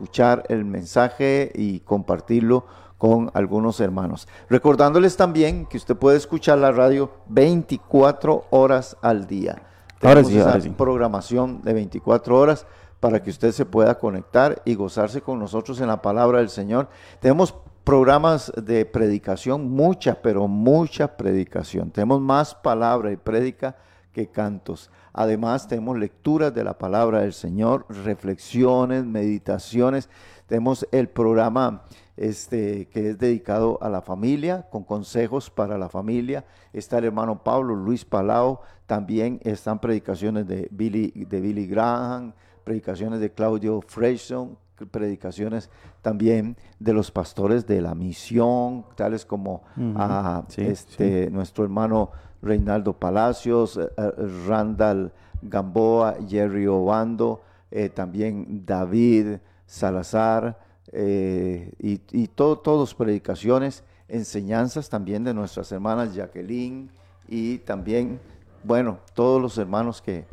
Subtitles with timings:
[0.00, 2.64] escuchar el mensaje y compartirlo
[2.96, 4.28] con algunos hermanos.
[4.48, 9.62] Recordándoles también que usted puede escuchar la radio 24 horas al día.
[10.02, 10.70] Ahora sí, Tenemos ahora esa sí.
[10.70, 12.66] programación de 24 horas
[12.98, 16.88] para que usted se pueda conectar y gozarse con nosotros en la palabra del Señor.
[17.20, 17.54] Tenemos
[17.84, 21.90] programas de predicación, mucha, pero mucha predicación.
[21.90, 23.76] Tenemos más palabra y prédica
[24.14, 24.90] que cantos.
[25.12, 30.08] Además, tenemos lecturas de la palabra del Señor, reflexiones, meditaciones.
[30.46, 31.82] Tenemos el programa
[32.16, 36.44] este, que es dedicado a la familia, con consejos para la familia.
[36.72, 38.60] Está el hermano Pablo Luis Palao.
[38.86, 42.32] También están predicaciones de Billy, de Billy Graham,
[42.64, 44.58] predicaciones de Claudio Freyson,
[44.90, 45.70] predicaciones
[46.02, 49.62] también de los pastores de la misión, tales como
[49.96, 52.10] a sí, este, nuestro hermano
[52.42, 54.10] Reinaldo Palacios, eh, eh,
[54.46, 55.12] Randall
[55.42, 65.32] Gamboa, Jerry Obando, eh, también David Salazar, y, y todo, todos predicaciones, enseñanzas también de
[65.32, 66.90] nuestras hermanas Jacqueline
[67.28, 68.18] y también,
[68.64, 70.26] bueno, todos los hermanos que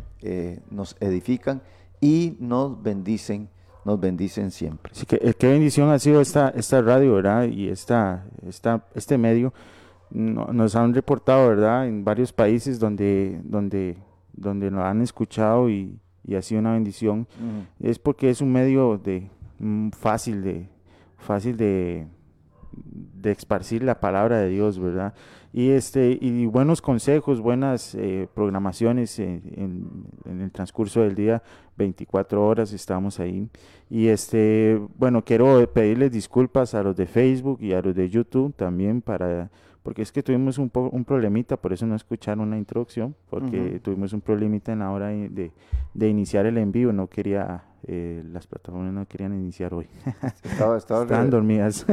[0.71, 1.61] nos edifican
[2.01, 3.49] y nos bendicen,
[3.85, 4.93] nos bendicen siempre.
[4.95, 7.43] Así que qué bendición ha sido esta, esta radio, ¿verdad?
[7.43, 9.53] Y esta, esta, este medio.
[10.09, 11.87] No- nos han reportado, ¿verdad?
[11.87, 13.97] En varios países donde, donde,
[14.33, 17.27] donde nos han escuchado y, y ha sido una bendición.
[17.79, 20.69] Es porque es un medio de mm, fácil de
[21.17, 22.05] fácil de,
[22.71, 25.13] de esparcir la palabra de Dios, ¿verdad?
[25.51, 31.41] Y este y buenos consejos, buenas eh, programaciones en, en- en el transcurso del día,
[31.77, 33.49] 24 horas estamos ahí.
[33.89, 38.53] Y este, bueno, quiero pedirles disculpas a los de Facebook y a los de YouTube
[38.55, 39.49] también para
[39.87, 44.11] porque es que tuvimos un, un problemita, por eso no escucharon la introducción, porque tuvimos
[44.11, 45.51] un problemita en la hora de, de-
[45.93, 49.87] de iniciar el envío, no quería, eh, las plataformas no querían iniciar hoy,
[50.43, 51.85] Estaba, estaba estaban dormidas,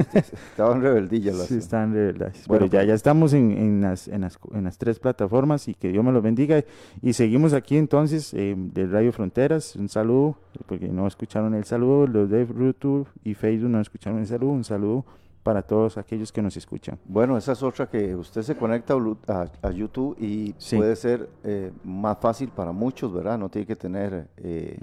[0.51, 1.93] estaban rebeldillas las- sí, estaban.
[1.93, 2.17] Bueno,
[2.49, 5.75] Pero ya, pues- ya estamos en, en las, en, las, en las tres plataformas y
[5.75, 6.65] que Dios me los bendiga.
[7.01, 12.09] Y seguimos aquí entonces eh, de Radio Fronteras, un saludo, porque no escucharon el saludo,
[12.09, 15.05] los de YouTube y Facebook no escucharon el saludo, un saludo
[15.45, 16.99] para todos aquellos que nos escuchan.
[17.05, 18.95] Bueno, esa es otra que usted se conecta
[19.29, 20.77] a, a- YouTube y Sí.
[20.77, 23.39] puede ser eh, más fácil para muchos, ¿verdad?
[23.39, 24.77] No tiene que tener, eh,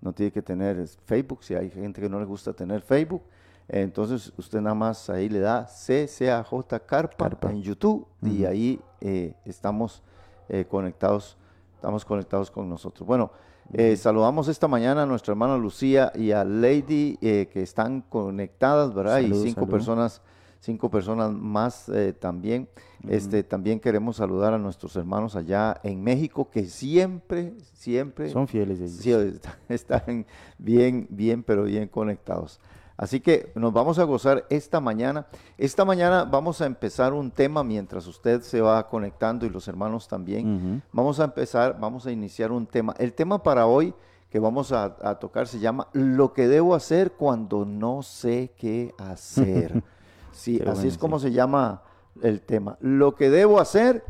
[0.00, 1.44] no tiene que tener Facebook.
[1.44, 3.22] Si hay gente que no le gusta tener Facebook,
[3.68, 7.50] eh, entonces usted nada más ahí le da CCAJ Carpa, Carpa.
[7.50, 10.02] en YouTube y ahí eh, estamos
[10.48, 11.36] eh, conectados,
[11.74, 13.06] estamos conectados con nosotros.
[13.06, 13.30] Bueno,
[13.72, 18.94] eh, saludamos esta mañana a nuestra hermana Lucía y a Lady eh, que están conectadas,
[18.94, 19.16] ¿verdad?
[19.20, 19.70] Salud, y cinco salud.
[19.70, 20.22] personas,
[20.60, 22.68] cinco personas más eh, también.
[23.08, 28.78] Este, también queremos saludar a nuestros hermanos allá en México que siempre, siempre Son fieles
[28.80, 28.90] ellos.
[28.92, 30.26] sí, está- están
[30.58, 32.60] bien, bien, pero bien conectados.
[32.98, 35.28] Así que nos vamos a gozar esta mañana.
[35.56, 40.08] Esta mañana vamos a empezar un tema mientras usted se va conectando y los hermanos
[40.08, 40.82] también.
[40.92, 42.94] Vamos a empezar, vamos a iniciar un tema.
[42.98, 43.94] El tema para hoy
[44.28, 48.92] que vamos a, a tocar se llama Lo que debo hacer cuando no sé qué
[48.98, 49.82] hacer.
[50.30, 51.82] Sí, Qué así es como se llama
[52.22, 52.76] el tema.
[52.80, 54.04] Lo que debo hacer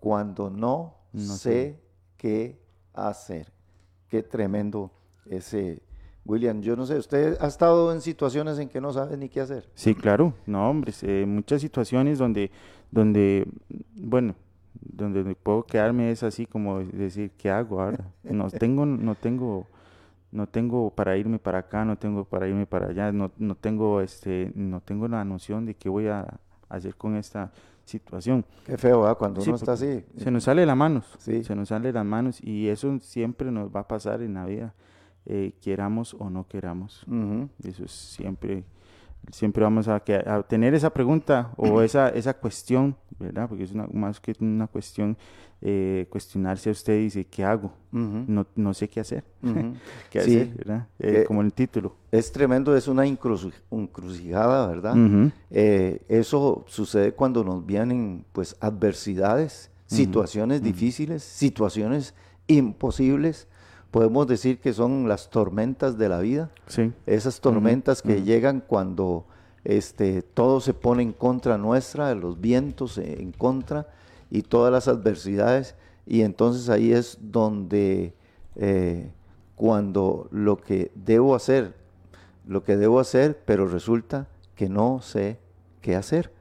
[0.00, 1.80] cuando no, No sé sé.
[2.16, 2.60] qué
[2.94, 3.52] hacer.
[4.08, 4.90] Qué tremendo
[5.26, 5.82] ese
[6.28, 6.60] William.
[6.60, 9.68] Yo no sé, usted ha estado en situaciones en que no sabe ni qué hacer.
[9.74, 12.50] Sí, claro, no, hombre, eh, muchas situaciones donde,
[12.90, 13.48] donde,
[13.96, 14.34] bueno,
[14.80, 18.04] donde puedo quedarme es así como decir, ¿qué hago ahora?
[18.22, 19.66] No tengo, no tengo,
[20.30, 24.00] no tengo para irme para acá, no tengo para irme para allá, no, no tengo,
[24.02, 27.50] este, no tengo la noción de qué voy a hacer con esta
[27.86, 28.44] situación.
[28.66, 29.16] Qué feo, ¿verdad?
[29.16, 30.04] Cuando Sí, uno está así.
[30.18, 31.42] Se nos sale de las manos, Sí.
[31.42, 34.44] se nos sale de las manos y eso siempre nos va a pasar en la
[34.44, 34.74] vida,
[35.28, 37.04] eh, queramos o no queramos.
[37.06, 37.48] Ujú.
[37.62, 38.64] Eso es siempre,
[39.30, 39.96] siempre vamos a,
[40.26, 43.48] a tener esa pregunta o esa, esa cuestión, ¿verdad?
[43.48, 45.16] Porque es una- más que una cuestión,
[45.60, 47.72] eh, cuestionarse a usted y dice, ¿qué hago?
[47.92, 48.24] Ujú.
[48.28, 49.24] No, no sé qué hacer.
[50.10, 50.36] ¿Qué Sí.
[50.36, 50.86] hacer, verdad?
[51.00, 51.96] Eh, Que- como el título.
[52.12, 54.94] Es tremendo, es una encruci- encrucijada, ¿verdad?
[55.50, 62.14] Eh, eso sucede cuando nos vienen pues adversidades, situaciones difíciles, situaciones
[62.46, 63.47] imposibles.
[63.90, 66.92] Podemos decir que son las tormentas de la vida, Sí.
[67.06, 69.24] esas tormentas que llegan cuando
[69.64, 73.88] este, todo se pone en contra nuestra, los vientos en contra
[74.30, 75.74] y todas las adversidades.
[76.06, 78.14] Y entonces ahí es donde
[78.56, 79.10] eh,
[79.56, 81.74] cuando lo que debo hacer,
[82.46, 85.38] lo que debo hacer, pero resulta que no sé
[85.80, 86.32] qué hacer.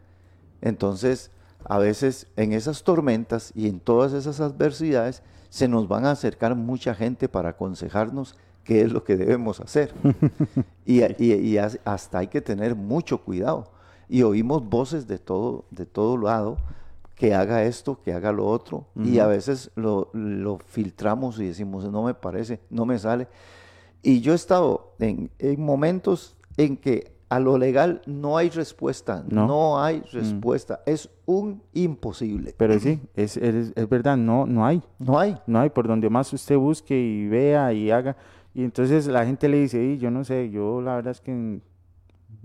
[0.61, 1.31] Entonces,
[1.65, 6.55] a veces en esas tormentas y en todas esas adversidades se nos van a acercar
[6.55, 9.93] mucha gente para aconsejarnos qué es lo que debemos hacer.
[10.85, 13.71] y, y, hasta hay que tener mucho cuidado.
[14.09, 16.57] Y oímos voces de todo, de todo lado,
[17.15, 21.91] que haga esto, que haga lo otro, y a veces lo, lo, filtramos y decimos,
[21.91, 23.27] no me parece, no me sale.
[24.03, 29.23] Y yo he estado en, en momentos en que a lo legal no hay respuesta,
[29.29, 30.03] no, hay mm.
[30.13, 32.53] respuesta, es un imposible.
[32.57, 34.81] Pero sí, es, es, es, verdad, no, no hay.
[34.99, 35.37] No hay.
[35.45, 38.15] No hay, por donde más usted busque y vea y haga.
[38.53, 41.61] Y entonces la gente le dice, y yo no sé, yo la verdad es que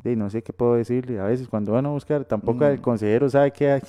[0.05, 1.20] no sé qué puedo decirle.
[1.20, 2.82] A veces cuando van a buscar, tampoco el mm.
[2.82, 3.81] consejero sabe qué,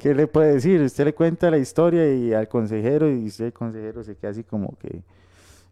[0.00, 0.80] qué, le puede decir.
[0.80, 4.44] Usted le cuenta la historia y al consejero y usted el consejero se queda así
[4.44, 5.02] como que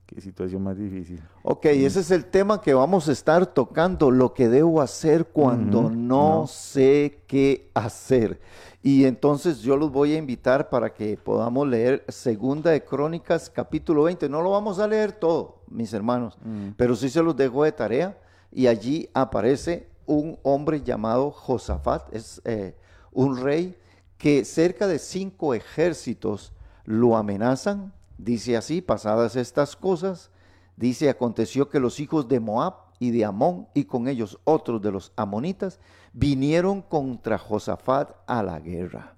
[0.06, 1.20] Qué situación más difícil.
[1.42, 5.90] Ok, ese es el tema que vamos a estar tocando, lo que debo hacer cuando
[5.90, 8.40] no, sé qué hacer.
[8.84, 14.04] Y entonces yo los voy a invitar para que podamos leer Segunda de Crónicas, capítulo
[14.04, 14.28] 20.
[14.28, 16.38] No lo vamos a leer todo, mis hermanos,
[16.76, 18.16] pero sí se los dejo de tarea.
[18.52, 22.76] Y allí aparece un hombre llamado Josafat, es eh,
[23.12, 23.76] un rey
[24.18, 26.52] que cerca de cinco ejércitos
[26.84, 30.30] lo amenazan Dice así, pasadas estas cosas,
[30.76, 34.90] dice, aconteció que los hijos de Moab y de Amón y con ellos otros de
[34.90, 35.80] los amonitas
[36.14, 39.16] vinieron contra Josafat a la guerra.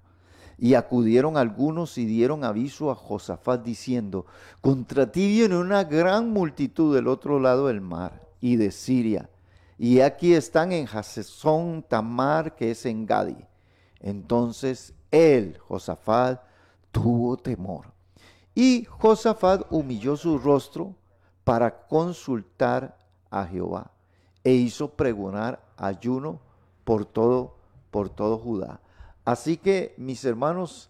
[0.57, 4.25] Y acudieron algunos y dieron aviso a Josafat diciendo,
[4.59, 9.29] contra ti viene una gran multitud del otro lado del mar y de Siria.
[9.77, 13.37] Y aquí están en Hasesón Tamar, que es en Gadi.
[14.01, 16.41] Entonces él, Josafat,
[16.91, 17.98] tuvo temor
[18.59, 20.93] y Josafat humilló su rostro
[21.45, 22.97] para consultar
[23.29, 23.89] a Jehová
[24.43, 26.41] e hizo pregonar ayuno
[26.83, 27.55] por todo,
[27.89, 28.81] por todo Judá.
[29.23, 30.89] Así que, mis hermanos,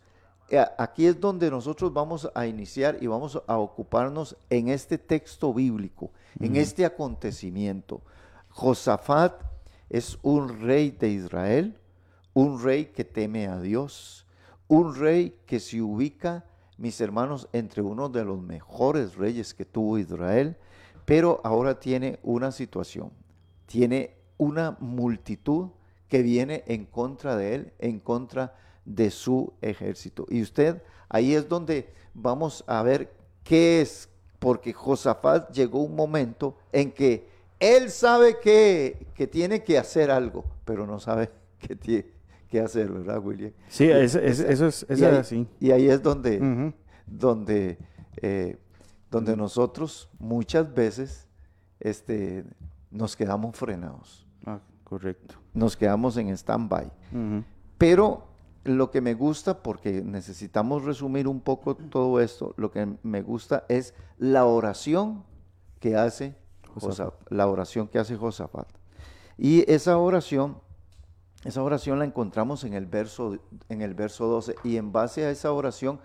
[0.49, 5.53] eh, aquí es donde nosotros vamos a iniciar y vamos a ocuparnos en este texto
[5.53, 8.01] bíblico, en este acontecimiento.
[8.49, 9.43] Josafat
[9.91, 11.79] es un rey de Israel,
[12.33, 14.25] un rey que teme a Dios,
[14.67, 16.48] un rey que se ubica
[16.79, 20.55] mis hermanos, entre uno de los mejores reyes que tuvo Israel,
[21.05, 23.11] pero ahora tiene una situación,
[23.65, 25.69] tiene una multitud
[26.07, 28.55] que viene en contra de él, en contra
[28.85, 30.25] de su ejército.
[30.29, 33.11] Y usted, ahí es donde vamos a ver
[33.43, 34.09] qué es,
[34.39, 37.27] porque Josafat llegó un momento en que
[37.59, 41.29] él sabe que, que tiene que hacer algo, pero no sabe
[41.59, 42.18] qué tiene
[42.49, 43.53] qué hacer, ¿verdad, William?
[43.67, 45.47] Sí, eso es, así.
[45.59, 46.73] Y ahí es donde,
[47.05, 47.77] donde,
[48.17, 48.57] eh,
[49.09, 51.27] donde nosotros muchas veces
[51.79, 52.45] este,
[52.91, 54.27] nos quedamos frenados.
[54.45, 55.35] Ah, correcto.
[55.53, 56.91] Nos quedamos en stand-by.
[57.77, 58.27] Pero
[58.63, 63.65] lo que me gusta, porque necesitamos resumir un poco todo esto, lo que me gusta
[63.69, 65.23] es la oración
[65.79, 66.35] que hace
[66.73, 68.67] Josafat, la oración que hace Josafat.
[69.37, 70.57] Y esa oración
[71.45, 73.37] esa oración la encontramos en el, verso,
[73.69, 75.99] en el verso 12 y en base a esa oración,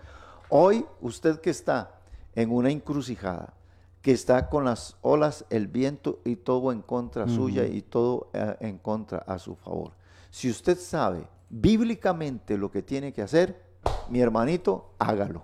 [0.49, 1.99] hoy usted que está
[2.35, 3.53] en una encrucijada,
[4.01, 8.55] que está con las olas, el viento y todo en contra suya y todo eh,
[8.61, 9.91] en contra a su favor.
[10.29, 13.61] Si usted sabe bíblicamente lo que tiene que hacer,
[14.09, 15.43] mi hermanito, hágalo.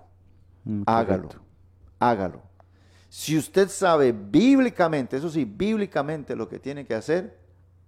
[0.64, 1.28] Mm, hágalo.
[1.98, 2.40] Hágalo.
[3.08, 7.38] Si usted sabe bíblicamente, eso sí, bíblicamente lo que tiene que hacer,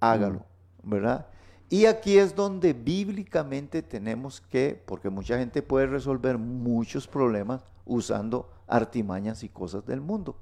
[0.01, 0.45] hágalo,
[0.83, 0.91] mm.
[0.91, 1.27] ¿verdad?
[1.75, 8.49] Y aquí es donde bíblicamente tenemos que, porque mucha gente puede resolver muchos problemas usando
[8.69, 10.37] artimañas y cosas del mundo.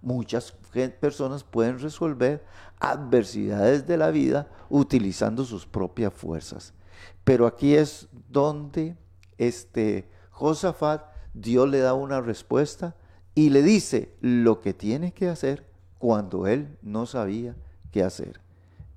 [0.00, 0.52] Muchas
[1.00, 2.44] personas pueden resolver
[2.78, 6.72] adversidades de la vida utilizando sus propias fuerzas.
[7.24, 8.96] Pero aquí es donde
[9.38, 11.02] este Josafat,
[11.34, 12.94] Dios le da una respuesta
[13.34, 15.66] y le dice lo que tiene que hacer
[15.98, 17.56] cuando él no sabía
[17.90, 18.45] qué hacer.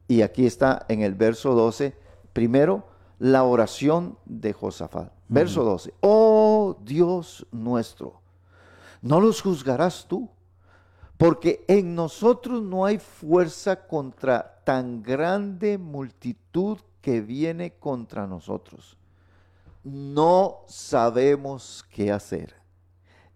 [0.09, 1.95] Y aquí está en el verso 12,
[2.33, 2.87] primero,
[3.19, 5.13] la oración de Josafat.
[5.27, 8.19] Verso 12, oh Dios nuestro,
[9.03, 10.27] no los juzgarás tú,
[11.15, 18.97] porque en nosotros no hay fuerza contra tan grande multitud que viene contra nosotros.
[19.83, 22.55] No sabemos qué hacer.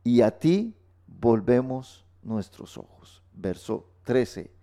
[0.04, 0.76] Y a ti
[1.06, 3.22] volvemos nuestros ojos.
[3.32, 4.63] Verso 13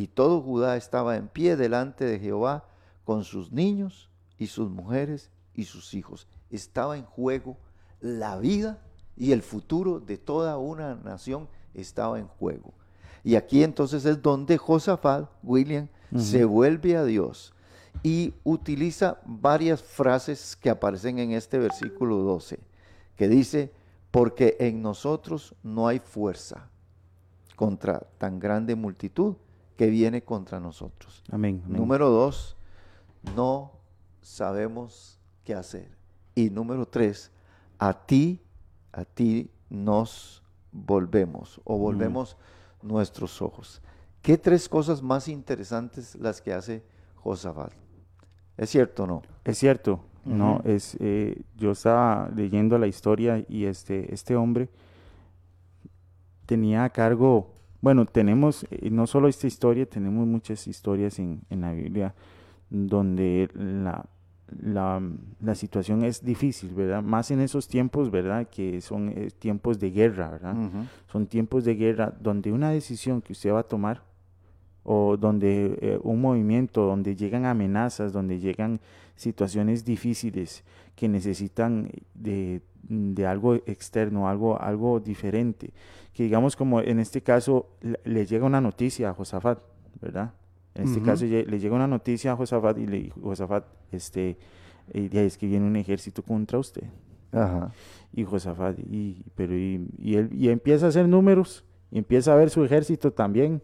[0.00, 2.64] y todo Judá estaba en pie delante de Jehová
[3.04, 6.26] con sus niños y sus mujeres y sus hijos.
[6.48, 7.58] Estaba en juego
[8.00, 8.82] la vida
[9.14, 12.72] y el futuro de toda una nación estaba en juego.
[13.22, 17.52] Y aquí entonces es donde Josafat, William, se vuelve a Dios
[18.02, 22.58] y utiliza varias frases que aparecen en este versículo 12,
[23.16, 23.70] que dice,
[24.10, 26.70] porque en nosotros no hay fuerza
[27.54, 29.36] contra tan grande multitud
[29.80, 31.24] que viene contra nosotros.
[31.30, 31.62] Amén.
[31.64, 31.80] amén.
[31.80, 32.54] Número dos,
[33.34, 33.72] no
[34.20, 35.88] sabemos qué hacer.
[36.34, 37.32] Y número tres,
[37.78, 38.42] a ti,
[38.92, 42.36] a ti nos volvemos o volvemos
[42.82, 43.80] nuestros ojos.
[44.20, 46.84] ¿Qué tres cosas más interesantes las que hace
[47.14, 47.72] Josafat?
[48.58, 49.22] ¿Es cierto o no?
[49.46, 54.68] Es cierto, no, es, eh, yo estaba leyendo la historia y este, este hombre
[56.44, 61.60] tenía a cargo, bueno, tenemos, eh, no solo esta historia, tenemos muchas historias en, en
[61.62, 62.14] la Biblia
[62.68, 64.04] donde la,
[64.62, 65.02] la,
[65.40, 67.02] la situación es difícil, ¿verdad?
[67.02, 68.48] Más en esos tiempos, ¿verdad?
[68.48, 70.56] Que son eh, tiempos de guerra, ¿verdad?
[71.10, 74.02] Son tiempos de guerra donde una decisión que usted va a tomar
[74.82, 78.80] o donde eh, un movimiento, donde llegan amenazas, donde llegan
[79.16, 80.64] situaciones difíciles
[80.96, 85.72] que necesitan de, de algo externo, algo, algo diferente,
[86.12, 89.58] que digamos como en este caso le, le llega una noticia a Josafat,
[90.00, 90.32] ¿verdad?
[90.74, 94.38] En este caso le llega una noticia a Josafat y le dijo, Josafat, este,
[94.92, 96.84] eh, ya es que viene un ejército contra usted
[97.32, 97.72] Ajá.
[98.12, 102.36] y Josafat, y, pero y, y él y empieza a hacer números, y empieza a
[102.36, 103.62] ver su ejército también,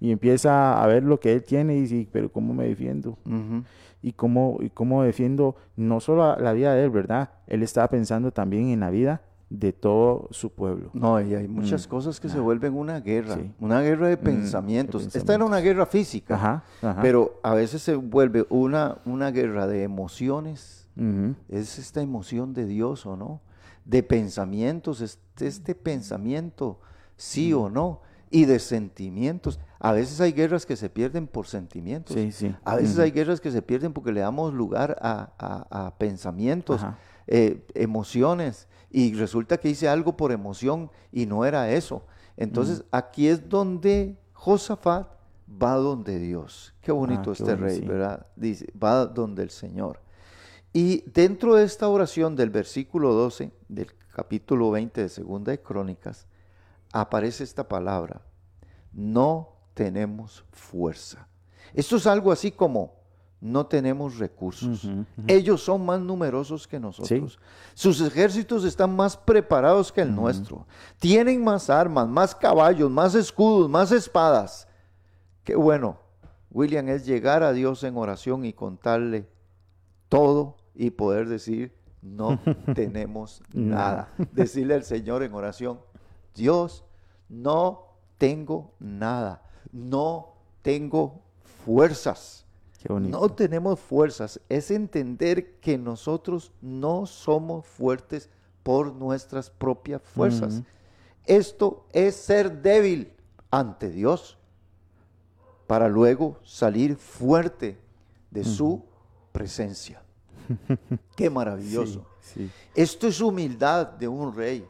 [0.00, 3.16] y empieza a ver lo que él tiene, y dice, pero ¿cómo me defiendo?
[4.02, 7.30] Y cómo, y cómo defiendo no solo la vida de él, ¿verdad?
[7.46, 10.90] Él estaba pensando también en la vida de todo su pueblo.
[10.92, 11.90] No, y hay muchas Mm.
[11.90, 12.42] cosas que se Ah.
[12.42, 13.50] vuelven una guerra, Sí.
[13.60, 15.14] una guerra de Mm, pensamientos.
[15.16, 17.00] Esta era una guerra física, Ajá, ajá.
[17.00, 20.86] pero a veces se vuelve una, una guerra de emociones.
[21.48, 23.40] Es esta emoción de Dios o no,
[23.84, 26.80] de pensamientos, este, este pensamiento,
[27.16, 29.60] sí o no, y de sentimientos.
[29.78, 32.14] A veces hay guerras que se pierden por sentimientos.
[32.16, 32.54] Sí, sí.
[32.64, 36.84] A veces hay guerras que se pierden porque le damos lugar a, a- a pensamientos,
[37.28, 42.04] eh, emociones, y resulta que hice algo por emoción y no era eso.
[42.36, 45.08] Entonces aquí es donde Josafat
[45.50, 46.74] va donde Dios.
[46.80, 47.86] Qué bonito Ah, qué este bueno, rey, sí.
[47.86, 48.26] ¿verdad?
[48.36, 50.00] Dice, va donde el Señor.
[50.72, 56.26] Y dentro de esta oración del versículo 12 del capítulo 20 de Segunda de Crónicas,
[56.92, 58.22] aparece esta palabra,
[58.92, 61.28] no tenemos fuerza.
[61.74, 62.97] Esto es algo así como,
[63.40, 64.88] no tenemos recursos.
[65.26, 67.38] Ellos son más numerosos que nosotros.
[67.74, 70.66] Sus ejércitos están más preparados que el nuestro.
[70.98, 74.66] Tienen más armas, más caballos, más escudos, más espadas.
[75.44, 75.98] Qué bueno,
[76.50, 79.28] William, es llegar a Dios en oración y contarle
[80.08, 82.40] todo y poder decir, no
[82.74, 84.12] tenemos nada.
[84.32, 85.80] Decirle al Señor en oración,
[86.34, 86.84] Dios,
[87.28, 89.42] no tengo nada.
[89.70, 91.22] No tengo
[91.64, 92.47] fuerzas.
[92.78, 93.10] Qué.
[93.10, 94.40] No tenemos fuerzas.
[94.48, 98.30] Es entender que nosotros no somos fuertes
[98.62, 100.62] por nuestras propias fuerzas.
[101.26, 103.12] Esto es ser débil
[103.50, 104.38] ante Dios
[105.66, 107.78] para luego salir fuerte
[108.30, 108.82] de su
[109.32, 110.02] presencia.
[111.16, 112.06] Qué maravilloso.
[112.20, 112.50] Sí, sí.
[112.74, 114.66] Esto es humildad de un rey.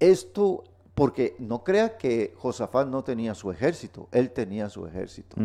[0.00, 0.64] Esto,
[0.94, 5.36] porque no crea que Josafat no tenía su ejército, él tenía su ejército.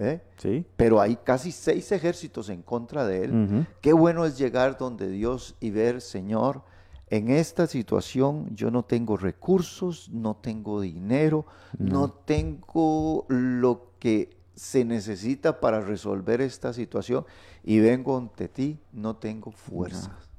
[0.00, 0.22] ¿Eh?
[0.38, 0.66] Sí.
[0.76, 3.44] Pero hay casi seis ejércitos en contra de él.
[3.44, 3.66] Ujú.
[3.80, 6.62] Qué bueno es llegar donde Dios y ver, Señor,
[7.08, 11.44] en esta situación yo no tengo recursos, no tengo dinero,
[11.78, 17.24] no, tengo lo que se necesita para resolver esta situación
[17.62, 20.30] y vengo ante ti, no tengo fuerzas.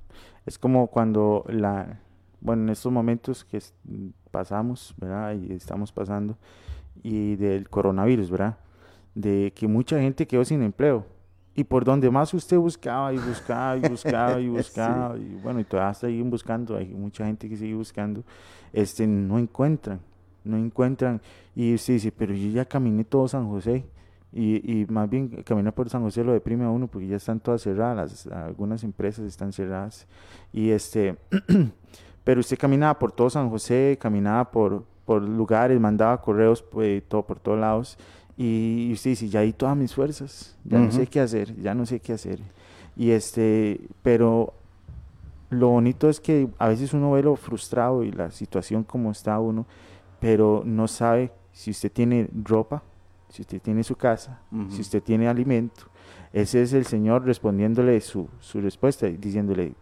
[0.46, 2.00] Es como cuando la,
[2.40, 3.62] bueno, en estos momentos que
[4.32, 5.36] pasamos, ¿verdad?
[5.36, 6.38] Y estamos pasando,
[7.04, 8.58] y del coronavirus, ¿verdad?
[9.16, 11.06] De que mucha gente quedó sin empleo.
[11.54, 15.66] Y por donde más usted buscaba y buscaba y buscaba y buscaba, y bueno, y
[15.66, 18.24] todavía siguen buscando, hay mucha gente que sigue buscando,
[18.72, 20.00] este, no encuentran,
[20.46, 21.22] no encuentran.
[21.54, 23.86] Y usted dice, pero yo ya caminé todo San José.
[24.34, 27.42] Y, y más bien caminar por San José lo deprime a uno porque ya están
[27.42, 30.08] todas cerradas, las- algunas empresas están cerradas.
[30.54, 31.18] Y este,
[32.24, 37.24] pero usted caminaba por todo San José, caminaba por, por lugares, mandaba correos pues, todo,
[37.26, 37.98] por todos lados.
[38.42, 41.76] Y, y usted dice, ya di todas mis fuerzas, ya no sé qué hacer, ya
[41.76, 42.40] no sé qué hacer.
[42.96, 44.54] Y este, pero
[45.52, 49.40] lo bonito es que a veces uno ve lo frustrado y la situación como está
[49.40, 49.68] uno,
[50.20, 52.82] pero no sabe si usted tiene ropa,
[53.30, 55.84] si usted tiene su casa, si usted tiene alimento.
[56.34, 59.76] Ese es el Señor respondiéndole su, su respuesta y diciéndole,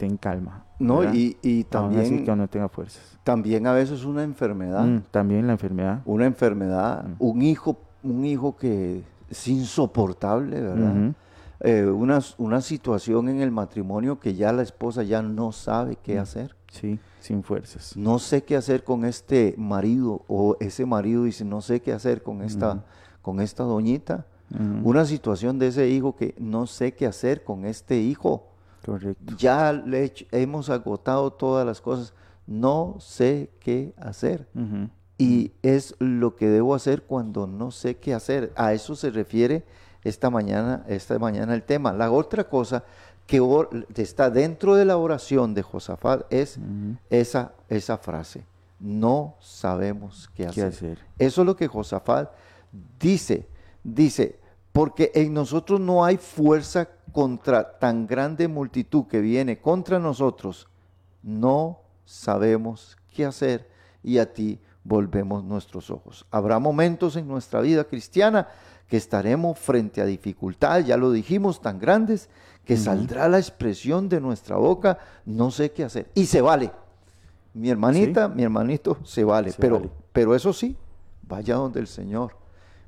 [0.00, 0.64] ten calma.
[0.78, 1.12] No, ¿verdad?
[1.14, 3.18] y, y Aún así también, que no tenga fuerzas.
[3.22, 6.00] también a veces una enfermedad, Mm, también la enfermedad.
[6.06, 7.12] una enfermedad, Mm.
[7.18, 11.12] un hijo, un hijo que es insoportable, ¿verdad?
[11.62, 16.16] Eh, una, una situación en el matrimonio que ya la esposa ya no sabe qué
[16.16, 16.20] Mm.
[16.22, 16.56] hacer.
[16.72, 16.98] Sí.
[17.20, 17.96] sin fuerzas.
[17.98, 22.22] No sé qué hacer con este marido o ese marido dice, no sé qué hacer
[22.22, 22.82] con esta,
[23.20, 24.24] con esta doñita.
[24.82, 28.46] Una situación de ese hijo que no sé qué hacer con este hijo.
[28.84, 29.34] Correcto.
[29.36, 32.14] Ya le hemos agotado todas las cosas.
[32.46, 34.48] No sé qué hacer.
[35.18, 38.52] Y es lo que debo hacer cuando no sé qué hacer.
[38.56, 39.64] A eso se refiere
[40.02, 41.92] esta mañana, esta mañana el tema.
[41.92, 42.84] La otra cosa
[43.26, 43.40] que
[43.96, 46.58] está dentro de la oración de Josafat es
[47.10, 48.44] esa, esa frase.
[48.80, 50.98] No sabemos qué hacer.
[51.18, 52.30] Eso es lo que Josafat
[52.98, 53.46] dice.
[53.84, 54.40] Dice,
[54.72, 60.68] porque en nosotros no hay fuerza contra tan grande multitud que viene contra nosotros.
[61.22, 63.68] No sabemos qué hacer
[64.02, 66.26] y a ti volvemos nuestros ojos.
[66.30, 68.48] Habrá momentos en nuestra vida cristiana
[68.88, 72.28] que estaremos frente a dificultades, ya lo dijimos, tan grandes,
[72.64, 76.10] que saldrá la expresión de nuestra boca, no sé qué hacer.
[76.14, 76.72] Y se vale.
[77.54, 79.52] Mi hermanita, mi hermanito, se vale.
[79.58, 80.76] pero, pero eso sí,
[81.22, 82.36] vaya donde el Señor,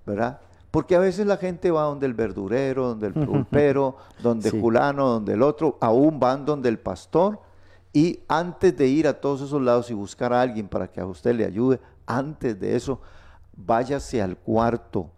[0.06, 0.40] ¿verdad?
[0.72, 5.34] Porque a veces la gente va donde el verdurero, donde el pulpero, donde fulano, donde
[5.34, 7.40] el otro, aún van donde el pastor.
[7.92, 11.04] Y antes de ir a todos esos lados y buscar a alguien para que a
[11.04, 13.02] usted le ayude, antes de eso,
[13.54, 15.10] váyase al cuarto,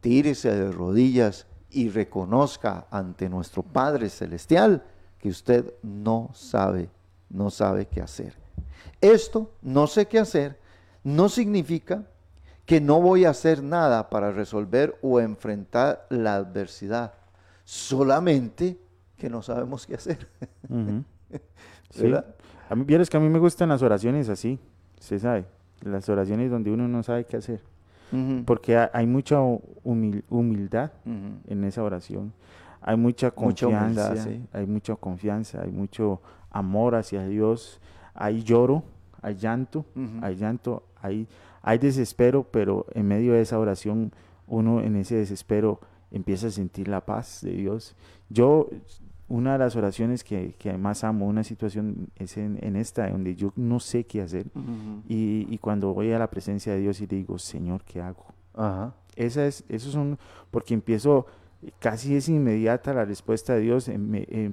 [0.00, 4.84] tírese de rodillas y reconozca ante nuestro Padre Celestial
[5.18, 6.88] que usted no sabe,
[7.28, 8.36] no sabe qué hacer.
[9.00, 10.56] Esto, no sé qué hacer,
[11.02, 12.04] no significa
[12.70, 17.14] que no voy a hacer nada para resolver o enfrentar la adversidad,
[17.64, 18.78] solamente
[19.16, 20.28] que no sabemos qué hacer.
[22.68, 24.60] A mí, que a mí me gustan las oraciones así,
[25.00, 25.44] se sabe,
[25.82, 27.60] las oraciones donde uno no sabe qué hacer
[28.44, 29.40] porque hay mucha
[29.82, 32.32] humildad en esa oración,
[32.80, 34.14] hay mucha confianza,
[34.52, 37.80] hay mucha confianza, hay mucho amor hacia Dios,
[38.14, 38.82] hay lloro,
[39.22, 39.84] hay llanto,
[40.22, 41.26] hay llanto, hay,
[41.62, 44.12] hay desespero, pero en medio de esa oración
[44.46, 47.94] uno en ese desespero empieza a sentir la paz de Dios.
[48.28, 48.68] Yo
[49.30, 53.52] una de las oraciones que, que más amo, una situación es en, esta, donde yo
[53.54, 54.46] no sé qué hacer.
[55.08, 58.26] y, cuando voy a la presencia de Dios y digo, Señor, ¿qué hago?
[59.14, 60.18] Esa es, esos son,
[60.50, 61.26] porque empiezo,
[61.78, 63.88] casi es inmediata la respuesta de Dios,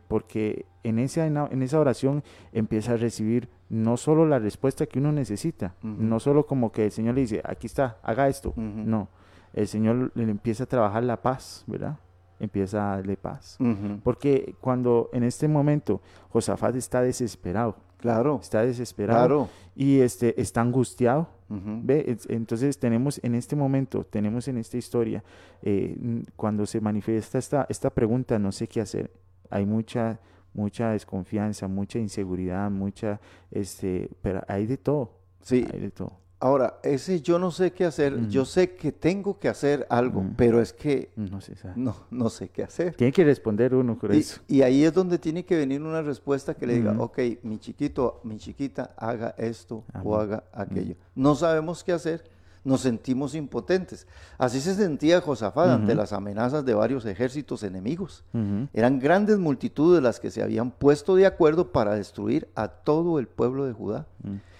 [0.08, 5.12] porque en esa, en esa oración empieza a recibir no solo la respuesta que uno
[5.12, 8.54] necesita, no solo como que el Señor le dice, aquí está, haga esto.
[8.56, 9.10] No,
[9.54, 11.98] el Señor le empieza a trabajar la paz, ¿verdad?
[12.40, 13.58] empieza a darle paz.
[14.04, 21.28] Porque cuando en este momento Josafat está desesperado, claro, está desesperado y este, está angustiado,
[21.50, 22.18] ¿ve?
[22.30, 25.24] entonces tenemos en este momento, tenemos en esta historia,
[25.62, 25.98] eh,
[26.36, 29.12] cuando se manifiesta esta, esta pregunta, no sé qué hacer,
[29.50, 30.20] hay mucha
[30.54, 33.20] mucha desconfianza, mucha inseguridad, mucha,
[33.52, 35.12] este, pero hay de todo.
[35.42, 35.66] Sí.
[35.72, 36.28] Hay de todo.
[36.40, 40.62] Ahora, ese yo no sé qué hacer, yo sé que tengo que hacer algo, pero
[40.62, 42.94] es que no sé, no, no sé qué hacer.
[42.94, 44.40] Tiene que responder uno con y, eso.
[44.48, 48.22] Y ahí es donde tiene que venir una respuesta que le diga, ok, mi chiquito,
[48.24, 50.96] mi chiquita, haga esto o haga aquello.
[51.16, 52.24] No sabemos qué hacer,
[52.68, 54.08] nos sentimos impotentes.
[54.38, 58.26] Así se sentía Josafat ante las amenazas de varios ejércitos enemigos.
[58.74, 63.28] Eran grandes multitudes las que se habían puesto de acuerdo para destruir a todo el
[63.28, 64.06] pueblo de Judá.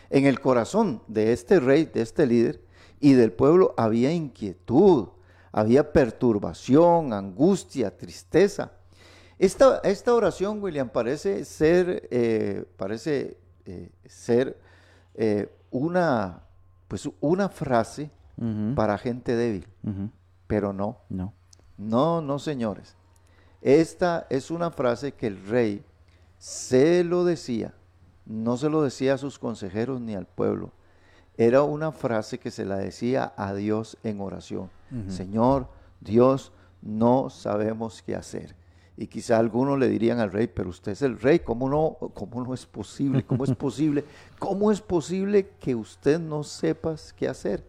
[0.10, 2.62] En el corazón de este rey, de este líder
[3.02, 5.10] y del pueblo había inquietud,
[5.52, 8.72] había perturbación, angustia, tristeza.
[9.38, 14.58] Esta, esta oración, William, parece ser, eh, parece, eh, ser
[15.14, 16.47] eh, una,
[16.88, 18.12] pues una frase
[18.76, 19.68] para gente débil,
[20.48, 21.00] pero no.
[21.10, 21.34] No.
[21.78, 22.96] No, no, señores.
[23.62, 25.84] Esta es una frase que el rey
[26.38, 27.74] se lo decía
[28.28, 30.72] no se lo decía a sus consejeros ni al pueblo.
[31.38, 34.70] Era una frase que se la decía a Dios en oración.
[35.08, 35.68] Señor,
[36.02, 38.56] Dios, no sabemos qué hacer.
[38.98, 42.44] Y quizá algunos le dirían al rey, pero usted es el rey, ¿cómo no, cómo
[42.44, 43.24] no es posible?
[43.24, 44.04] ¿Cómo es posible?
[44.40, 47.64] ¿Cómo es posible que usted no sepas qué hacer?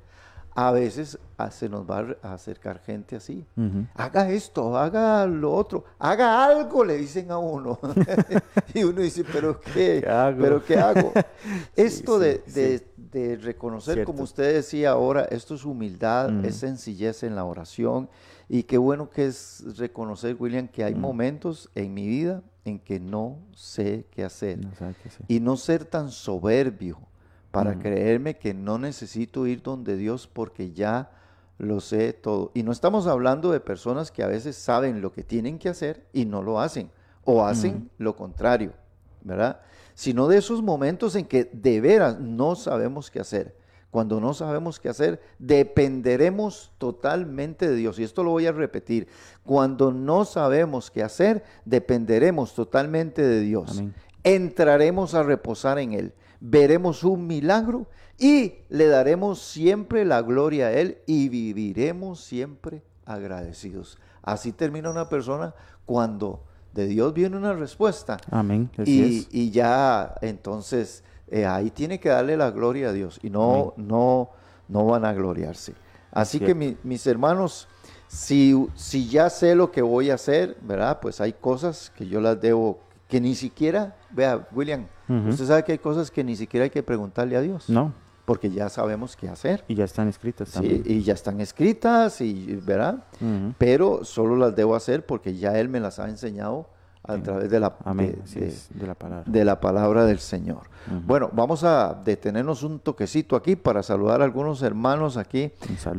[0.59, 3.47] A veces ah, se nos va a acercar gente así.
[3.95, 7.79] Haga esto, haga lo otro, haga algo, le dicen a uno.
[8.75, 10.05] y uno dice, pero ¿qué?
[10.05, 10.41] hago?
[10.41, 11.13] ¿Pero qué hago?
[11.77, 12.83] esto de,
[13.41, 18.09] reconocer, como usted decía ahora, esto es humildad, es sencillez en la oración.
[18.49, 22.99] Y qué bueno que es reconocer, William, que hay momentos en mi vida en que
[22.99, 24.59] no sé qué hacer.
[25.29, 26.99] Y no ser tan soberbio
[27.65, 31.11] para creerme que no necesito ir donde Dios porque ya
[31.59, 32.51] lo sé todo.
[32.55, 36.07] Y no estamos hablando de personas que a veces saben lo que tienen que hacer
[36.13, 36.91] y no lo hacen,
[37.25, 38.73] o hacen lo contrario,
[39.23, 39.61] ¿verdad?
[39.99, 43.57] sino de esos momentos en que de veras no sabemos qué hacer.
[43.91, 47.99] Cuando no sabemos qué hacer, dependeremos totalmente de Dios.
[47.99, 49.09] Y esto lo voy a repetir.
[49.45, 53.83] Cuando no sabemos qué hacer, dependeremos totalmente de Dios.
[54.23, 56.15] Entraremos a reposar en Él.
[56.41, 57.87] Veremos un milagro
[58.19, 63.99] y le daremos siempre la gloria a Él y viviremos siempre agradecidos.
[64.23, 65.55] Así termina una persona
[65.87, 68.19] cuando de Dios viene una respuesta.
[68.31, 68.71] Amén.
[68.85, 74.31] Y, ya entonces eh, ahí tiene que darle la gloria a Dios y no, no,
[74.69, 75.75] no van a gloriarse.
[76.11, 77.69] Así que mis hermanos,
[78.07, 80.99] si, si ya sé lo que voy a hacer, ¿verdad?
[81.01, 85.73] Pues hay cosas que yo las debo, que ni siquiera, vea, William, usted sabe que
[85.73, 87.69] hay cosas que ni siquiera hay que preguntarle a Dios.
[87.69, 87.93] No
[88.29, 89.65] porque ya sabemos qué hacer.
[89.69, 90.85] Y ya están escritas también.
[90.85, 93.05] Sí, y ya están escritas, y, ¿verdad?
[93.57, 96.69] Pero solo las debo hacer porque ya Él me las ha enseñado
[97.05, 99.25] a través de la, de, la palabra.
[99.27, 100.65] de la palabra del Señor.
[101.07, 105.51] Bueno, vamos a detenernos un toquecito aquí para saludar a algunos hermanos aquí.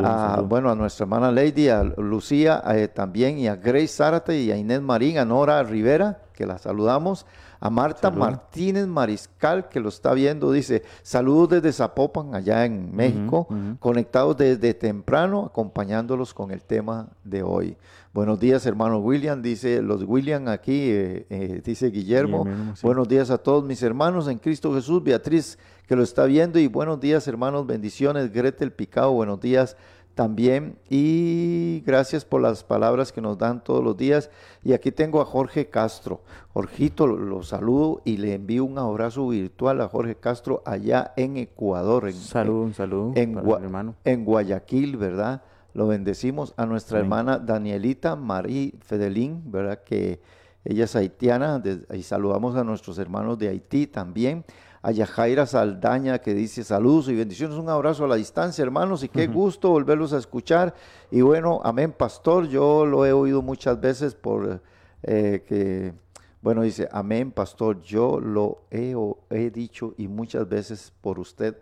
[0.04, 4.52] a, Bueno, a nuestra hermana Lady, a Lucía eh, también, y a Grace Zárate y
[4.52, 7.26] a Inés Marín, a Nora Rivera, que la saludamos
[7.60, 13.48] a Marta Martínez Mariscal, que lo está viendo, dice, saludos desde Zapopan, allá en México,
[13.80, 17.78] conectados desde temprano, acompañándolos con el tema de hoy.
[18.12, 22.48] Buenos días, hermano William, dice los William aquí, eh, eh, dice Guillermo.
[22.82, 26.68] Buenos días a todos mis hermanos en Cristo Jesús, Beatriz, que lo está viendo, y
[26.68, 29.76] buenos días, hermanos, bendiciones, Gretel Picado, buenos días
[30.20, 34.30] también y gracias por las palabras que nos dan todos los días.
[34.66, 36.20] Y aquí tengo a Jorge Castro.
[36.52, 42.10] Jorgito, lo, saludo y le envío un abrazo virtual a Jorge Castro allá en Ecuador.
[42.10, 43.96] En, saludo, un saludo en, hermano.
[44.04, 45.42] en Guayaquil, ¿verdad?
[45.74, 49.86] Lo bendecimos a nuestra hermana Danielita Marí Fedelín, ¿verdad?
[49.86, 50.20] Que
[50.66, 54.44] ella es haitiana y saludamos a nuestros hermanos de Haití también
[54.82, 59.10] a Yajaira Saldaña que dice saludos y bendiciones, un abrazo a la distancia, hermanos, y
[59.10, 60.74] qué gusto volverlos a escuchar.
[61.12, 64.62] Y bueno, amén, pastor, yo lo he oído muchas veces por
[65.04, 65.94] eh, que,
[66.42, 68.96] bueno, dice, amén, pastor, yo lo he,
[69.30, 71.58] he, dicho y muchas veces por usted,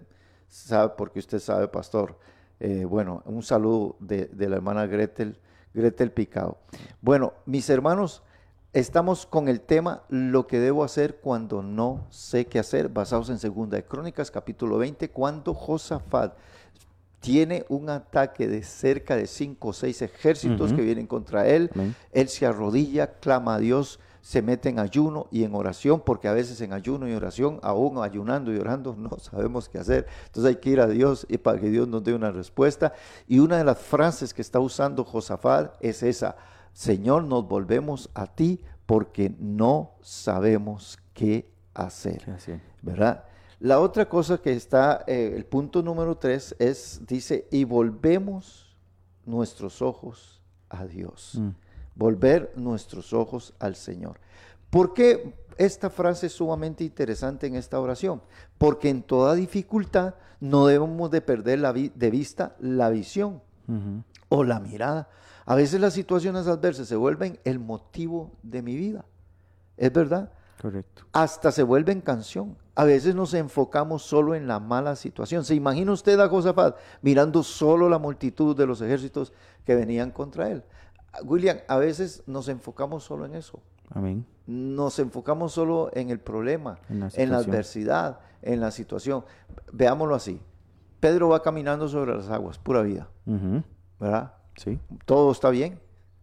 [0.48, 2.18] sabe, porque usted sabe, pastor.
[2.60, 5.38] Eh, bueno, un saludo de, de la hermana Gretel,
[5.74, 6.58] Gretel Picado.
[7.02, 8.24] Bueno, mis hermanos,
[8.74, 13.40] Estamos con el tema lo que debo hacer cuando no sé qué hacer, basados en
[13.40, 16.36] Segunda de Crónicas, capítulo 20, cuando Josafat
[17.22, 21.72] tiene un ataque de cerca de cinco o seis ejércitos que vienen contra él.
[22.12, 26.34] Él se arrodilla, clama a Dios, se mete en ayuno y en oración, porque a
[26.34, 30.08] veces en ayuno y oración, aún ayunando y orando, no sabemos qué hacer.
[30.26, 32.94] Entonces hay que ir a Dios y para que Dios nos dé una respuesta.
[33.30, 36.36] Y una de las frases que está usando Josafat es esa
[36.78, 42.24] Señor, nos volvemos a ti porque no sabemos qué hacer.
[42.84, 43.24] ¿Verdad?
[43.60, 48.78] La otra cosa que está, eh, el punto número tres es, dice, y volvemos
[49.26, 51.40] nuestros ojos a Dios.
[51.40, 51.50] Mm.
[51.96, 54.20] Volver nuestros ojos al Señor.
[54.70, 58.22] ¿Por qué esta frase es sumamente interesante en esta oración?
[58.60, 63.42] Porque en toda dificultad no debemos de perder la de vista la visión
[64.30, 65.10] o la mirada.
[65.48, 69.06] A veces las situaciones adversas se vuelven el motivo de mi vida.
[69.78, 70.30] ¿Es verdad?
[70.62, 71.04] Correcto.
[71.14, 72.58] Hasta se vuelven canción.
[72.76, 75.46] A veces nos enfocamos solo en la mala situación.
[75.46, 79.32] ¿Se imagina usted a Josafat mirando solo la multitud de los ejércitos
[79.64, 80.64] que venían contra él?
[81.24, 83.62] William, a veces nos enfocamos solo en eso.
[83.92, 84.26] Amén.
[84.48, 89.24] Nos enfocamos solo en el problema, en la, adversidad, en la situación.
[89.72, 90.42] Veámoslo así.
[91.00, 93.08] Pedro va caminando sobre las aguas, pura vida.
[93.98, 94.34] ¿Verdad?
[95.06, 95.80] Todo está bien.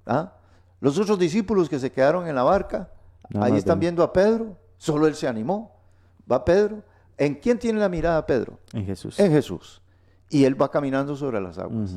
[0.06, 0.32] ¿ah?
[0.80, 2.90] Los otros discípulos que se quedaron en la barca,
[3.40, 5.72] ahí están viendo a Pedro, solo él se animó.
[6.30, 6.82] Va Pedro.
[7.16, 8.58] ¿En quién tiene la mirada Pedro?
[8.72, 9.18] En Jesús.
[9.20, 9.80] En Jesús.
[10.30, 11.96] Y él va caminando sobre las aguas.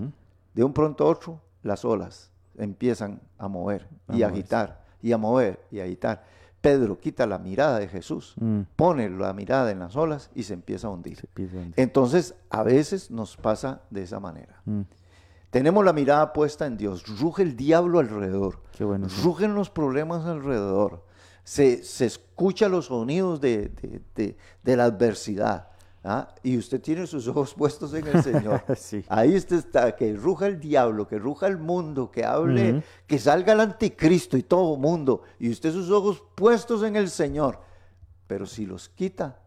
[0.54, 5.18] De un pronto a otro, las olas empiezan a mover y a agitar, y a
[5.18, 6.24] mover y a agitar.
[6.62, 8.62] Pedro quita la mirada de Jesús, mm.
[8.76, 11.28] pone la mirada en las olas y se empieza a hundir.
[11.76, 14.62] Entonces, a veces nos pasa de esa manera.
[14.66, 14.82] Mm.
[15.58, 17.04] Tenemos la mirada puesta en Dios.
[17.20, 18.60] Ruge el diablo alrededor.
[18.78, 21.04] Qué bueno, Rugen los problemas alrededor.
[21.44, 25.70] Se, se escucha los sonidos de, la adversidad.
[26.04, 26.28] ¿ah?
[26.44, 28.62] Y usted tiene sus ojos puestos en el Señor.
[29.10, 33.54] Ahí usted está, que ruja el diablo, que ruja el mundo, que hable, que salga
[33.54, 35.24] el anticristo y todo mundo.
[35.40, 37.62] Y usted sus ojos puestos en el Señor.
[38.28, 39.40] Pero si los quita,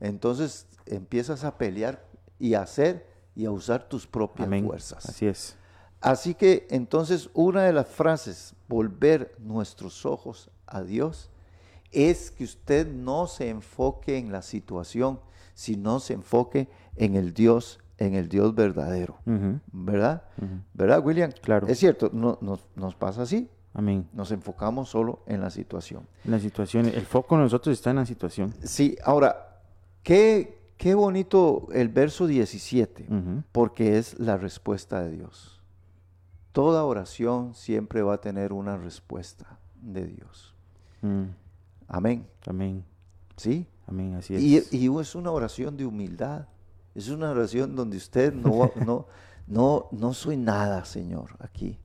[0.00, 2.04] entonces empiezas a pelear
[2.38, 5.06] y a hacer y a usar tus propias fuerzas.
[5.08, 5.56] Así es.
[6.00, 11.30] Así que entonces una de las frases, volver nuestros ojos a Dios,
[11.92, 15.20] es que usted no se enfoque en la situación,
[15.54, 19.18] sino se enfoque en el Dios, en el Dios verdadero.
[19.72, 20.22] ¿Verdad?
[20.74, 21.30] ¿Verdad, William?
[21.40, 21.66] Claro.
[21.66, 23.48] Es cierto, no, nos, nos pasa así.
[23.72, 24.08] Amén.
[24.14, 26.06] Nos enfocamos solo en la situación.
[26.24, 28.54] La situación, el foco de nosotros está en la situación.
[28.62, 29.60] Sí, ahora,
[30.02, 33.42] qué, qué bonito el verso 17, Ujú.
[33.52, 35.62] porque es la respuesta de Dios.
[36.52, 40.54] Toda oración siempre va a tener una respuesta de Dios.
[41.02, 41.24] Mm,
[41.88, 42.26] Amén.
[42.46, 42.84] Amén.
[43.36, 43.66] ¿Sí?
[43.86, 44.14] Amén.
[44.14, 44.72] Así es.
[44.72, 46.46] Y, y es una oración de humildad.
[46.94, 49.06] Es una oración donde usted no, no,
[49.46, 51.78] no, no soy nada, Señor, aquí.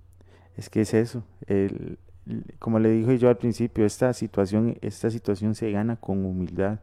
[0.56, 1.24] Es que es eso.
[1.48, 6.24] el- el- como le dije yo al principio, esta situación, esta situación se gana con
[6.24, 6.80] humildad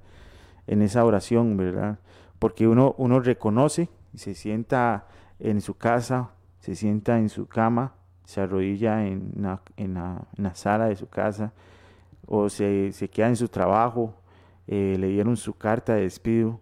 [0.68, 1.98] en esa oración, ¿verdad?
[2.38, 5.06] Porque uno, uno reconoce y se sienta
[5.40, 10.44] en su casa, se sienta en su cama, se arrodilla en la, en la- en
[10.44, 11.52] la sala de su casa
[12.26, 14.14] o se, se queda en su trabajo,
[14.66, 16.60] eh, le dieron su carta de despido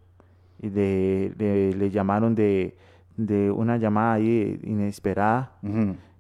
[0.62, 2.77] y de, de- le llamaron de,
[3.16, 5.53] de una llamada ahí inesperada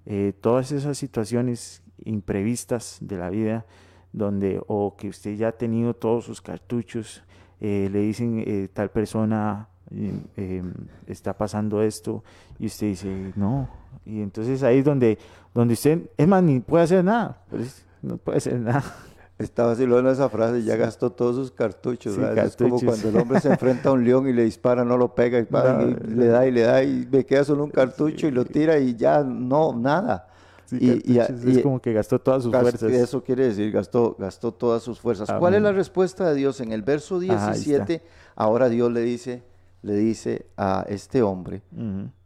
[0.04, 3.64] eh, todas esas situaciones imprevistas de la vida,
[4.12, 7.22] donde o que usted ya ha tenido todos sus cartuchos,
[7.60, 10.62] eh, le dicen eh, tal persona eh, eh,
[11.06, 12.24] está pasando esto
[12.58, 13.68] y usted dice no
[14.04, 15.18] y entonces ahí es donde
[15.54, 18.84] donde usted es más ni puede hacer nada pues, no puede hacer nada
[19.38, 22.14] Estaba vacilando esa frase, ya gastó todos sus cartuchos.
[22.14, 22.46] Sí, ¿verdad?
[22.46, 23.00] Es como cartuchos.
[23.00, 25.44] cuando el hombre se enfrenta a un león y le dispara, no lo pega, y,
[25.44, 28.30] pa, No, y le da y le da y me queda solo un cartucho y
[28.30, 30.26] lo tira y ya no, nada.
[30.66, 33.70] Sí, Y- y- cartuchos, y- es como que gastó todas sus fuerzas Eso quiere decir,
[33.72, 35.32] gastó, gastó todas sus fuerzas.
[35.38, 36.60] ¿Cuál es la respuesta de Dios?
[36.60, 37.84] En el verso Ajá, ahí está.
[37.84, 38.02] 17,
[38.34, 39.42] ahora Dios le dice,
[39.82, 41.62] le dice a este hombre.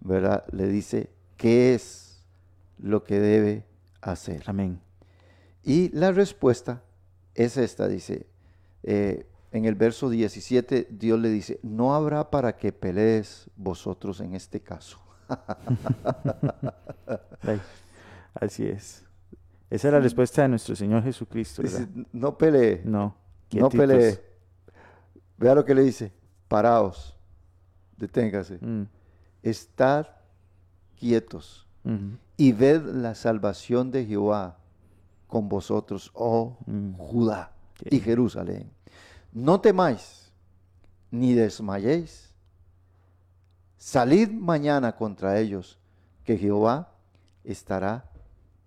[0.00, 0.44] ¿verdad?
[0.52, 2.24] Le dice, ¿qué es
[2.78, 3.64] lo que debe
[4.00, 4.42] hacer?
[4.46, 4.80] amén
[5.62, 6.82] Y la respuesta
[7.34, 8.26] es esta, dice,
[8.82, 14.34] eh, en el verso 17, Dios le dice, no habrá para que pelees vosotros en
[14.34, 14.98] este caso.
[18.34, 19.04] Así es
[19.70, 21.62] esa es la respuesta de nuestro Señor Jesucristo
[22.12, 23.14] no pelee, no
[23.52, 24.20] no pelee.
[25.38, 26.12] Vea lo que le dice,
[26.48, 27.16] paraos,
[27.96, 28.82] deténgase, Mm,
[29.42, 30.06] estad
[30.98, 31.66] quietos
[32.36, 34.58] y ved la salvación de Jehová
[35.28, 36.94] con vosotros, oh Mm.
[36.94, 37.52] Judá
[37.88, 38.70] y Jerusalén.
[39.32, 40.32] No temáis,
[41.12, 42.34] ni desmayéis.
[43.78, 45.78] Salid mañana contra ellos,
[46.24, 46.92] que Jehová
[47.44, 48.09] estará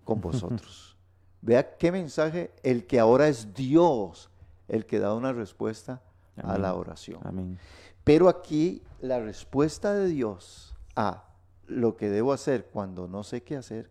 [0.04, 0.98] con vosotros.
[1.42, 4.30] Vea qué mensaje, el que ahora es Dios,
[4.68, 6.02] el que da una respuesta
[6.42, 7.20] a la oración.
[7.24, 7.60] amén
[8.04, 11.26] Pero aquí la respuesta de Dios a
[11.68, 13.90] lo que debo hacer cuando no sé qué hacer,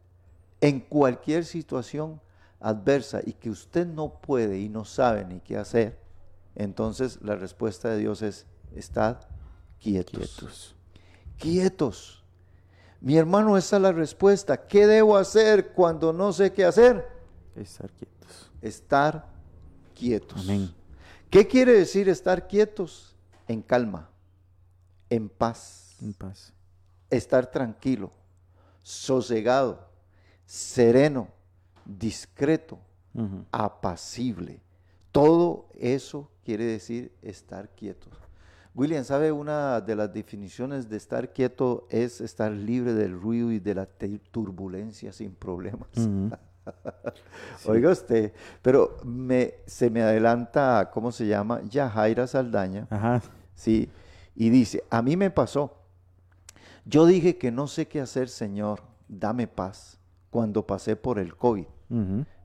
[0.61, 2.21] en cualquier situación
[2.61, 5.99] adversa y que usted no puede y no sabe ni qué hacer,
[6.55, 9.19] entonces la respuesta de Dios es, estad
[9.81, 10.13] quietos.
[10.13, 10.77] quietos
[11.39, 12.22] Quietos.
[13.03, 14.67] Mi hermano, esa es la respuesta.
[14.67, 17.07] ¿Qué debo hacer cuando no sé qué hacer?
[17.55, 19.27] estar quietos Estar
[19.95, 20.41] quietos.
[20.41, 20.73] Amén.
[21.29, 23.15] ¿Qué quiere decir estar quietos?
[23.47, 24.09] En calma,
[25.11, 26.55] en paz, en paz
[27.17, 28.11] estar tranquilo,
[28.83, 29.87] sosegado,
[30.47, 31.29] sereno,
[31.85, 32.79] discreto,
[33.51, 34.61] apacible.
[35.13, 38.13] Todo eso quiere decir estar quietos.
[38.75, 43.59] William, ¿sabe una de las definiciones de estar quieto es estar libre del ruido y
[43.59, 43.87] de la
[44.31, 45.89] turbulencia sin problemas?
[45.97, 46.31] Ujú.
[47.67, 48.33] Oiga usted,
[48.63, 51.61] pero me, se me adelanta, ¿cómo se llama?
[51.69, 52.87] Yajaira Saldaña.
[52.89, 53.21] Ajá.
[53.55, 53.91] Sí,
[54.35, 55.75] y dice, a mí me pasó.
[56.85, 59.99] Yo dije que no sé qué hacer, Señor, dame paz.
[60.31, 61.67] Cuando pasé por el COVID,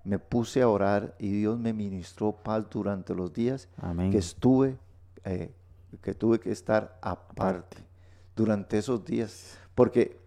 [0.04, 4.12] me puse a orar y Dios me ministró paz durante los días Amén.
[4.12, 4.78] que estuve,
[5.24, 5.52] eh,
[6.02, 7.78] que tuve que estar aparte
[8.36, 9.58] durante esos días.
[9.76, 10.20] Porque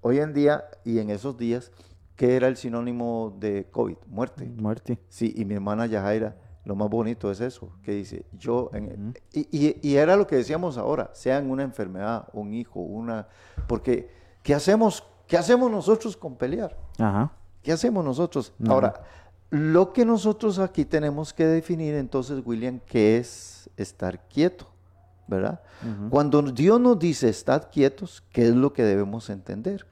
[0.00, 1.72] hoy en día y en esos días,
[2.16, 3.96] ¿qué era el sinónimo de COVID?
[4.06, 4.46] Muerte.
[4.56, 4.98] Muerte.
[5.08, 9.48] Sí, y mi hermana Yajaira, lo más bonito es eso, que dice, yo, en- y,
[9.50, 13.28] y- y era lo que decíamos ahora, sean una enfermedad, un hijo, una,
[13.66, 14.10] porque,
[14.42, 16.76] ¿qué hacemos, qué hacemos nosotros con pelear?
[16.98, 17.32] Ajá.
[17.62, 18.52] ¿Qué hacemos nosotros?
[18.68, 19.02] Ahora,
[19.50, 24.69] lo que nosotros aquí tenemos que definir entonces, William, ¿qué es estar quieto?
[25.30, 25.60] ¿Verdad?
[26.10, 29.86] Cuando Dios nos dice estad quietos, ¿qué es lo que debemos entender?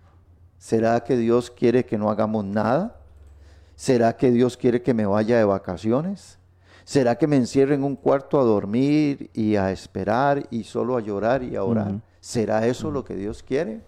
[0.58, 2.96] ¿Será que Dios quiere que no hagamos nada?
[3.76, 6.38] ¿Será que Dios quiere que me vaya de vacaciones?
[6.84, 11.00] ¿Será que me encierre en un cuarto a dormir y a esperar y solo a
[11.00, 12.00] llorar y a orar?
[12.20, 13.82] ¿Será eso lo que Dios quiere?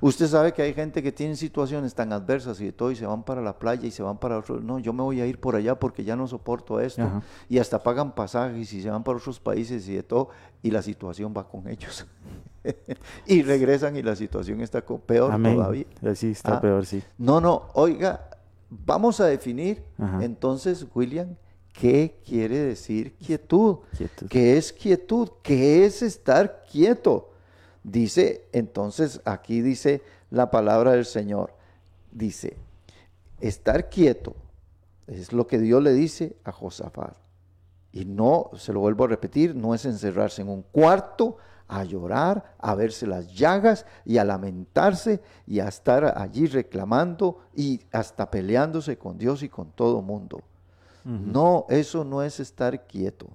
[0.00, 3.06] Usted sabe que hay gente que tiene situaciones tan adversas y de todo y se
[3.06, 5.38] van para la playa y se van para otro, no, yo me voy a ir
[5.40, 7.22] por allá porque ya no soporto esto Ajá.
[7.48, 10.30] y hasta pagan pasajes y se van para otros países y de todo
[10.62, 12.06] y la situación va con ellos.
[13.26, 15.54] y regresan y la situación está peor Amén.
[15.56, 15.86] todavía.
[16.04, 16.60] Así está Ah.
[16.60, 17.02] peor, sí.
[17.18, 18.28] No, no, oiga,
[18.68, 20.24] vamos a definir Ajá.
[20.24, 21.36] entonces, William,
[21.72, 23.78] ¿qué quiere decir quietud?
[23.96, 24.26] Quietud.
[24.28, 25.28] ¿Qué es quietud?
[25.42, 27.29] ¿Qué es estar quieto?
[27.82, 31.54] Dice, entonces aquí dice la palabra del Señor.
[32.12, 32.56] Dice,
[33.40, 34.34] estar quieto
[35.06, 37.16] es lo que Dios le dice a Josafat.
[37.92, 42.54] Y no, se lo vuelvo a repetir, no es encerrarse en un cuarto a llorar,
[42.58, 48.98] a verse las llagas y a lamentarse y a estar allí reclamando y hasta peleándose
[48.98, 50.42] con Dios y con todo mundo.
[51.04, 53.26] No, eso no es estar quieto.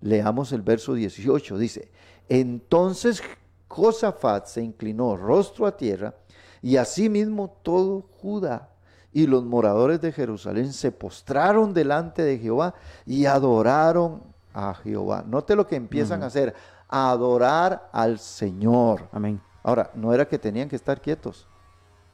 [0.00, 1.90] Leamos el verso 18, dice,
[2.28, 3.22] entonces
[3.70, 6.12] Josafat se inclinó rostro a tierra
[6.60, 8.68] y asimismo todo Judá
[9.12, 12.74] y los moradores de Jerusalén se postraron delante de Jehová
[13.06, 15.22] y adoraron a Jehová.
[15.26, 16.52] Note lo que empiezan a hacer,
[16.88, 19.08] a adorar al Señor.
[19.12, 19.40] Amén.
[19.62, 21.46] Ahora, no era que tenían que estar quietos.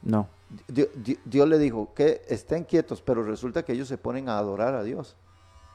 [0.03, 0.27] No.
[0.67, 4.37] Di- di- Dios le dijo que estén quietos, pero resulta que ellos se ponen a
[4.37, 5.15] adorar a Dios.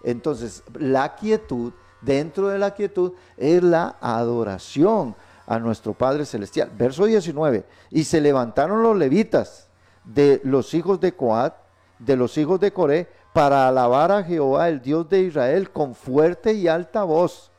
[0.04, 5.14] Entonces, la quietud, dentro de la quietud, es la adoración
[5.46, 6.70] a nuestro Padre Celestial.
[6.76, 7.64] Verso 19.
[7.90, 9.68] Y se levantaron los levitas
[10.04, 11.54] de los hijos de Coat,
[11.98, 16.52] de los hijos de Coré, para alabar a Jehová, el Dios de Israel, con fuerte
[16.52, 17.50] y alta voz.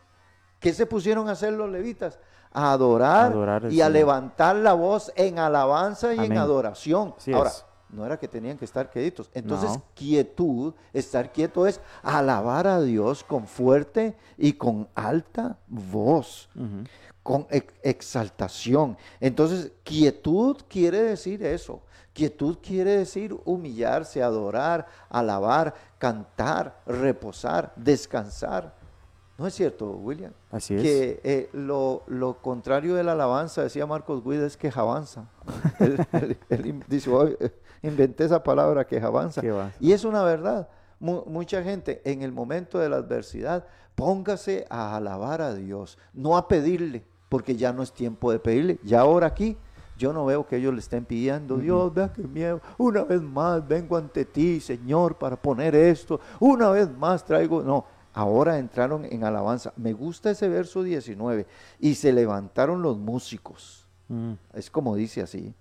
[0.60, 2.20] ¿Qué se pusieron a hacer los levitas?
[2.52, 3.32] A adorar,
[3.72, 3.92] y a Señor.
[3.92, 7.16] levantar la voz en alabanza y en adoración.
[7.18, 7.66] Así Ahora, es.
[7.90, 9.32] no era que tenían que estar quietos.
[9.34, 9.84] Entonces, No.
[9.96, 16.84] quietud, estar quieto es alabar a Dios con fuerte y con alta voz, Ujú.
[17.24, 18.98] Con ex- exaltación.
[19.20, 21.82] Entonces, quietud quiere decir eso.
[22.14, 28.76] Quietud quiere decir humillarse, adorar, alabar, cantar, reposar, descansar.
[29.38, 30.32] ¿No es cierto, William?
[30.52, 30.82] Así es.
[30.84, 35.28] que eh, lo, lo contrario de la alabanza, decía Marcos Guida, es quejabanza.
[35.80, 37.50] él, él- él dice, "Hoy, eh,
[37.82, 39.42] inventé esa palabra, quejabanza.
[39.42, 39.76] Quejabanza.
[39.80, 40.70] Y es una verdad.
[41.00, 46.38] Mu- mucha gente en el momento de la adversidad, póngase a alabar a Dios, no
[46.38, 48.80] a pedirle, porque ya no es tiempo de pedirle.
[48.84, 49.58] Ya ahora aquí,
[49.98, 53.68] yo no veo que ellos le estén pidiendo, Dios, vea qué miedo, una vez más
[53.68, 59.24] vengo ante ti, Señor, para poner esto, una vez más traigo, no, ahora entraron en
[59.24, 59.74] alabanza.
[59.78, 61.48] Me gusta ese verso 19,
[61.80, 63.88] y se levantaron los músicos.
[64.10, 64.34] Mm.
[64.54, 65.56] Es como dice así,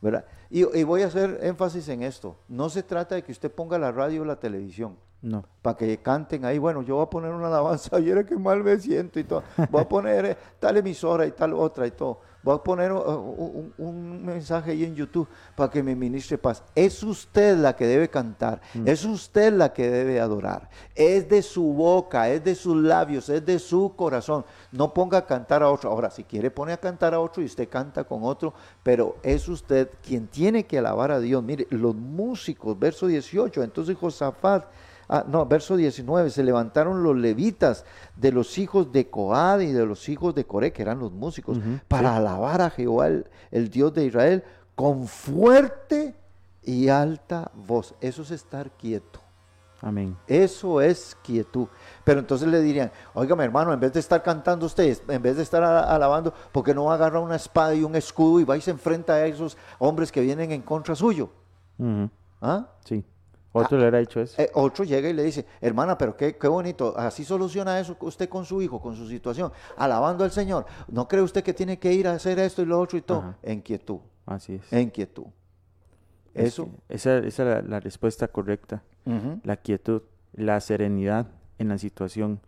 [0.00, 0.26] ¿verdad?
[0.48, 2.36] Y, y voy a hacer énfasis en esto.
[2.46, 4.94] No se trata de que usted ponga la radio o la televisión
[5.26, 5.44] No.
[5.60, 6.56] para que canten ahí.
[6.56, 7.96] Bueno, yo voy a poner una alabanza.
[7.96, 9.42] Ayer que mal me siento y todo.
[9.72, 12.20] Voy a poner eh, tal emisora y tal otra y todo.
[12.44, 16.62] Voy a poner uh, un, un mensaje ahí en YouTube para que me ministre paz.
[16.76, 18.60] Es usted la que debe cantar.
[18.84, 20.70] Es usted la que debe adorar.
[20.94, 24.44] Es de su boca, es de sus labios, es de su corazón.
[24.70, 25.90] No ponga a cantar a otro.
[25.90, 28.54] Ahora, si quiere, pone a cantar a otro y usted canta con otro.
[28.84, 31.42] Pero es usted quien tiene que alabar a Dios.
[31.42, 33.64] Mire, los músicos, verso 18.
[33.64, 34.66] Entonces Josafat
[35.08, 37.84] Ah, no, verso 19, se levantaron los levitas
[38.16, 41.58] de los hijos de Coad y de los hijos de Coré, que eran los músicos,
[41.88, 46.14] para alabar a Jehová, el, el Dios de Israel, con fuerte
[46.62, 47.94] y alta voz.
[48.00, 49.20] Eso es estar quieto.
[49.82, 50.16] Amén.
[50.26, 51.68] Eso es quietud.
[52.02, 55.42] Pero entonces le dirían, oígame hermano, en vez de estar cantando ustedes, en vez de
[55.42, 58.70] estar alabando, ¿por qué no agarra una espada y un escudo y va y se
[58.70, 61.30] enfrenta a esos hombres que vienen en contra suyo?
[62.40, 62.66] ¿Ah?
[62.84, 63.04] Sí.
[63.56, 64.40] Otro le hubiera dicho eso.
[64.40, 68.28] Eh, otro llega y le dice, hermana, pero qué, qué bonito, así soluciona eso usted
[68.28, 70.66] con su hijo, con su situación, alabando al Señor.
[70.88, 73.18] ¿No cree usted que tiene que ir a hacer esto y lo otro y todo?
[73.18, 73.38] Ajá.
[73.42, 74.72] En quietud, Así es.
[74.72, 75.26] en quietud.
[76.34, 76.68] Es Eso.
[76.88, 78.82] Esa, esa es la, la respuesta correcta.
[79.44, 80.02] La quietud,
[80.34, 82.40] la serenidad en la situación.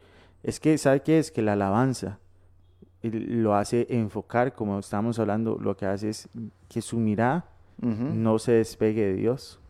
[0.42, 1.30] Es que, ¿sabe qué es?
[1.30, 2.18] Que la alabanza
[3.02, 6.28] lo hace enfocar, como estábamos hablando, lo que hace es
[6.68, 7.46] que su mirada
[7.80, 9.60] no se despegue de Dios.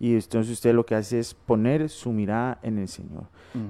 [0.00, 3.24] Y entonces usted lo que hace es poner su mirada en el Señor.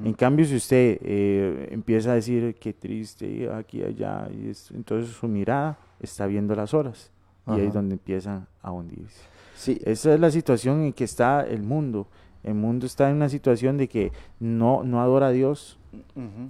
[0.04, 5.10] En cambio, si usted eh, empieza a decir qué triste, aquí, allá, y es- entonces
[5.12, 7.10] su mirada está viendo las horas.
[7.46, 9.20] Y ahí es donde empiezan a hundirse.
[9.56, 12.06] Sí, Esa es la situación en que está el mundo.
[12.44, 15.78] El mundo está en una situación de que no, no adora a Dios,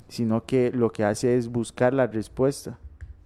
[0.08, 2.78] sino que lo que hace es buscar la respuesta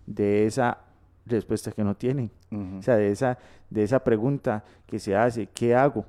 [0.07, 0.79] de esa
[1.27, 2.31] respuesta que no tienen.
[2.79, 3.39] O sea, de esa,
[3.71, 6.05] de esa pregunta que se hace, ¿qué hago?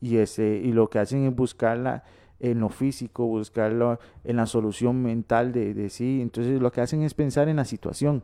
[0.00, 2.04] Y, ese, y lo que hacen es buscarla
[2.40, 6.20] en lo físico, buscarlo en la solución mental de, de sí.
[6.22, 8.22] Entonces lo que hacen es pensar en la situación.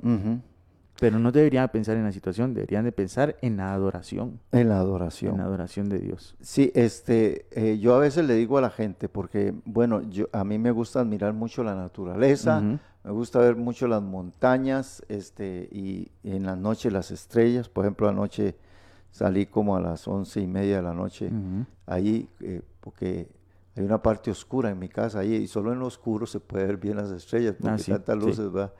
[0.98, 4.40] Pero no deberían pensar en la situación, deberían de pensar en la adoración.
[4.52, 5.32] En la adoración.
[5.32, 6.36] En la adoración de Dios.
[6.40, 10.42] Sí, este, eh, yo a veces le digo a la gente, porque, bueno, yo, a
[10.44, 12.62] mí me gusta admirar mucho la naturaleza,
[13.04, 17.68] me gusta ver mucho las montañas, este, y, en la noche las estrellas.
[17.68, 18.56] Por ejemplo, anoche
[19.16, 21.30] salí como a las once y media de la noche,
[21.86, 23.30] ahí, eh, porque
[23.74, 26.66] hay una parte oscura en mi casa ahí, y solo en lo oscuro se puede
[26.66, 28.74] ver bien las estrellas, porque ah, tantas luces, va.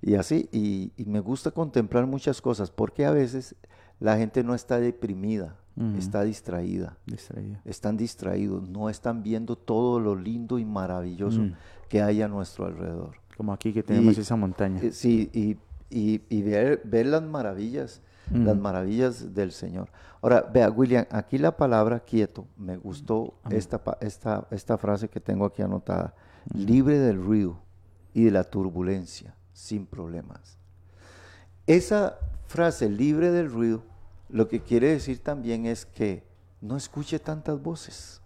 [0.00, 3.56] Y así, y, me gusta contemplar muchas cosas, porque a veces
[3.98, 5.56] la gente no está deprimida,
[5.98, 6.96] está distraída.
[7.06, 7.60] distraída.
[7.64, 11.48] Están distraídos, no están viendo todo lo lindo y maravilloso
[11.88, 13.16] que hay a nuestro alrededor.
[13.36, 14.80] Como aquí que tenemos esa montaña.
[14.82, 15.56] Eh, sí, y,
[16.28, 19.90] y, ver, ver, las maravillas, las maravillas del Señor.
[20.22, 25.44] Ahora, vea, William, aquí la palabra quieto, me gustó esta, esta, esta frase que tengo
[25.46, 26.14] aquí anotada,
[26.54, 27.58] libre del ruido
[28.14, 30.58] y de la turbulencia sin problemas.
[31.66, 33.82] Esa frase libre del ruido
[34.28, 36.22] lo que quiere decir también es que
[36.60, 38.20] no escuche tantas voces.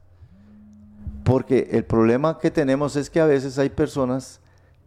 [1.24, 4.40] Porque el problema que tenemos es que a veces hay personas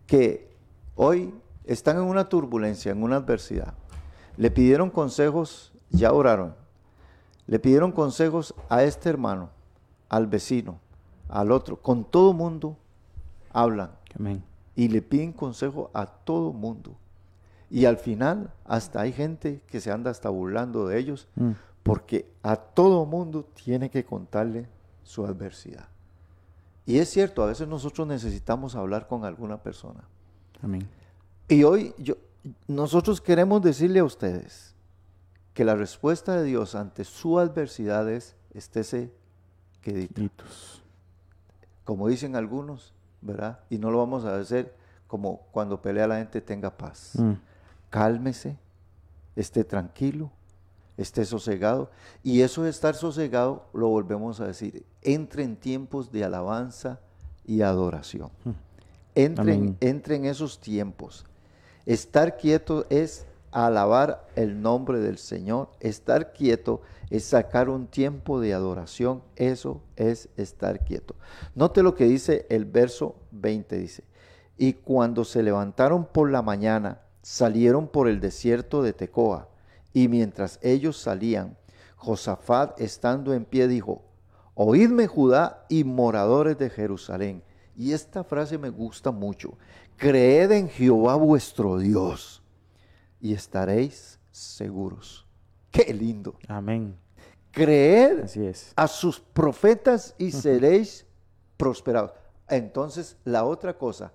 [0.06, 0.56] que
[0.96, 1.34] hoy
[1.66, 3.74] están en una turbulencia, en una adversidad.
[4.38, 6.56] Le pidieron consejos, ya oraron.
[7.48, 9.50] Le pidieron consejos a este hermano,
[10.10, 10.80] al vecino,
[11.30, 11.78] al otro.
[11.78, 12.78] Con todo mundo
[13.52, 13.92] hablan.
[14.18, 14.44] Amén
[14.78, 16.96] y le piden consejo a todo mundo.
[17.70, 21.52] Y al final hasta hay gente que se anda hasta burlando de ellos mm.
[21.82, 24.68] porque a todo mundo tiene que contarle
[25.04, 25.88] su adversidad.
[26.86, 30.02] Y es cierto, a veces nosotros necesitamos hablar con alguna persona.
[30.62, 30.88] Amén.
[31.50, 32.14] Y hoy yo,
[32.68, 34.76] nosotros queremos decirle a ustedes
[35.54, 39.12] que la respuesta de Dios ante su adversidad es estése
[39.82, 40.84] queditos.
[41.84, 43.60] Como dicen algunos, ¿verdad?
[43.70, 44.76] Y no lo vamos a hacer
[45.08, 47.14] como cuando pelea la gente tenga paz.
[47.16, 47.34] Mm.
[47.90, 48.58] Cálmese,
[49.36, 50.30] esté tranquilo,
[50.98, 51.90] esté sosegado.
[52.24, 57.00] Y eso de estar sosegado, lo volvemos a decir, entre en tiempos de alabanza
[57.46, 58.30] y adoración.
[58.44, 58.52] Mm.
[59.16, 61.26] Entre, en esos tiempos.
[61.88, 65.70] Estar quieto es alabar el nombre del Señor.
[65.80, 69.24] Estar quieto es sacar un tiempo de adoración.
[69.38, 71.16] Eso es estar quieto.
[71.56, 73.78] Note lo que dice el verso 20.
[73.78, 74.04] Dice,
[74.58, 79.48] y cuando se levantaron por la mañana, salieron por el desierto de Tecoa.
[79.94, 81.56] Y mientras ellos salían,
[81.96, 84.02] Josafat estando en pie dijo,
[84.56, 87.44] Oídme Judá y moradores de Jerusalén.
[87.78, 89.54] Y esta frase me gusta mucho.
[89.98, 92.44] Creed en Jehová vuestro Dios
[93.20, 95.26] y estaréis seguros.
[95.72, 96.36] Qué lindo.
[96.48, 96.96] Amén.
[97.52, 98.26] Creed
[98.76, 101.06] a sus profetas y seréis
[101.58, 102.12] prosperados.
[102.48, 104.14] Entonces, la otra cosa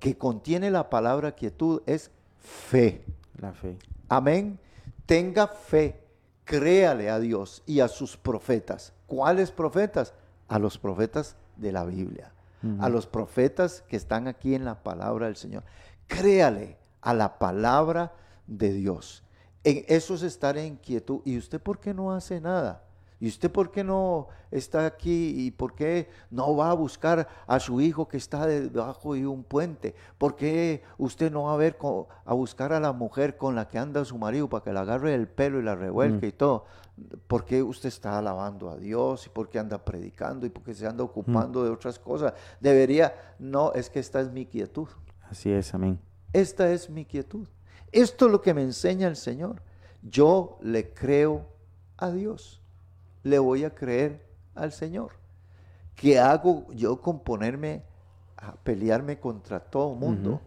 [0.00, 3.04] que contiene la palabra quietud es fe.
[3.38, 3.78] La fe.
[4.08, 4.58] Amén.
[5.06, 6.00] Tenga fe.
[6.44, 8.92] Créale a Dios y a sus profetas.
[9.06, 10.12] ¿Cuáles profetas?
[10.48, 12.33] A los profetas de la Biblia.
[12.80, 15.64] A los profetas que están aquí en la palabra del Señor.
[16.06, 18.12] Créale a la palabra
[18.46, 19.22] de Dios.
[19.64, 21.20] En eso es estar en quietud.
[21.24, 22.82] ¿Y usted por qué no hace nada?
[23.20, 27.58] ¿Y usted por qué no está aquí y por qué no va a buscar a
[27.58, 29.94] su hijo que está debajo de un puente?
[30.18, 31.78] ¿Por qué usted no va a ver
[32.26, 35.14] a buscar a la mujer con la que anda su marido para que la agarre
[35.14, 36.28] el pelo y la revuelque mm.
[36.28, 36.66] y todo?
[37.26, 40.74] ¿Por qué usted está alabando a Dios y por qué anda predicando y por qué
[40.74, 41.64] se anda ocupando mm.
[41.64, 42.34] de otras cosas?
[42.60, 44.88] Debería, no, es que esta es mi quietud.
[45.28, 45.98] Así es, amén.
[46.32, 47.48] Esta es mi quietud.
[47.90, 49.62] Esto es lo que me enseña el Señor.
[50.02, 51.46] Yo le creo
[51.96, 52.60] a Dios.
[53.22, 54.24] Le voy a creer
[54.54, 55.12] al Señor.
[55.96, 57.82] ¿Qué hago yo con ponerme
[58.36, 60.40] a pelearme contra todo el mundo?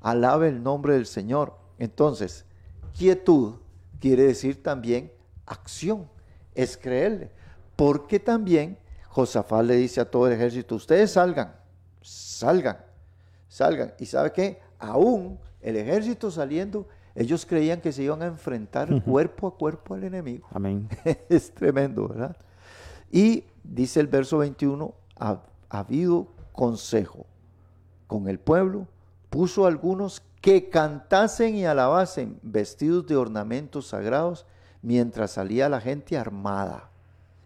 [0.00, 1.56] Alabe el nombre del Señor.
[1.78, 2.44] Entonces,
[2.96, 3.56] quietud
[4.00, 5.13] quiere decir también
[5.46, 6.08] acción.
[6.54, 7.30] Es creerle.
[7.76, 8.78] Porque también
[9.08, 11.54] Josafat le dice a todo el ejército, ustedes salgan,
[12.00, 12.78] salgan,
[13.48, 13.94] salgan.
[13.98, 14.60] ¿Y sabe qué?
[14.78, 20.04] Aún el ejército saliendo, ellos creían que se iban a enfrentar cuerpo a cuerpo al
[20.04, 20.48] enemigo.
[20.52, 20.88] Amén.
[21.28, 22.36] es tremendo, ¿verdad?
[23.10, 27.26] Y dice el verso 21, ha, habido consejo
[28.06, 28.86] con el pueblo,
[29.30, 34.46] puso algunos que cantasen y alabasen vestidos de ornamentos sagrados
[34.84, 36.90] mientras salía la gente armada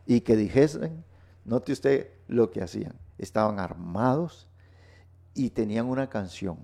[0.07, 1.05] y que dijesen,
[1.45, 4.49] note usted lo que hacían, estaban armados
[5.35, 6.59] y tenían una canción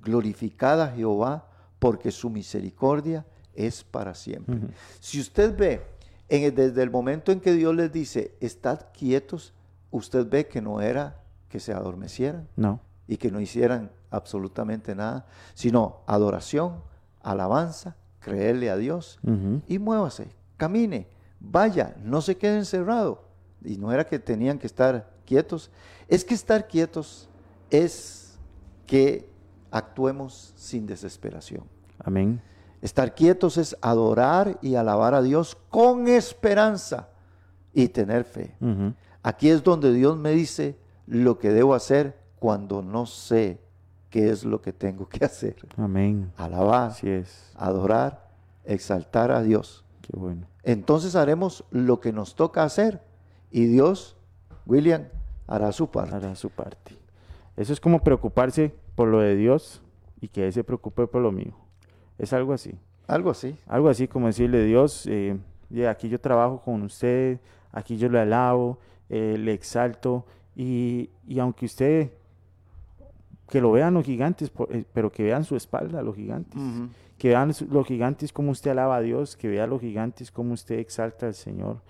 [0.00, 1.48] glorificada Jehová,
[1.78, 4.58] porque su misericordia es para siempre.
[5.00, 5.82] Si usted ve,
[6.28, 9.52] desde el momento en que Dios les dice, estad quietos,
[9.90, 12.80] usted ve que no era que se adormecieran no.
[13.06, 16.80] y que no hicieran absolutamente nada, sino adoración,
[17.22, 17.96] alabanza,
[18.26, 19.20] creerle a Dios
[19.68, 21.06] y muévase, camine,
[21.38, 23.22] vaya, no se quede encerrado.
[23.64, 25.70] Y no era que tenían que estar quietos,
[26.08, 27.28] es que estar quietos
[27.70, 28.36] es
[28.84, 29.30] que
[29.70, 31.62] actuemos sin desesperación.
[32.00, 32.42] Amén.
[32.82, 37.08] Estar quietos es adorar y alabar a Dios con esperanza
[37.72, 38.56] y tener fe.
[39.22, 43.60] Aquí es donde Dios me dice lo que debo hacer cuando no sé
[44.16, 45.56] qué es lo que tengo que hacer.
[45.76, 46.32] Amén.
[46.38, 47.52] Alabar, Así es.
[47.54, 48.30] adorar,
[48.64, 49.84] exaltar a Dios.
[50.00, 50.46] Qué bueno.
[50.62, 53.02] Entonces haremos lo que nos toca hacer
[53.50, 54.16] y Dios,
[54.64, 55.04] William,
[55.46, 56.14] hará su parte.
[56.14, 56.96] Hará su parte.
[57.58, 59.82] Eso es como preocuparse por lo de Dios
[60.18, 61.52] y que Él se preocupe por lo mío.
[62.16, 62.74] Es algo así.
[63.06, 63.58] Algo así.
[63.66, 65.38] Algo así como decirle, Dios, eh,
[65.86, 67.38] aquí yo trabajo con usted,
[67.70, 68.78] aquí yo le alabo,
[69.10, 72.12] eh, le exalto, y, y aunque usted,
[73.48, 76.60] que lo vean los gigantes, eh, pero que vean su espalda, los gigantes,
[77.18, 80.78] que vean los gigantes como usted alaba a Dios, que vean los gigantes como usted
[80.78, 81.80] exalta al Señor,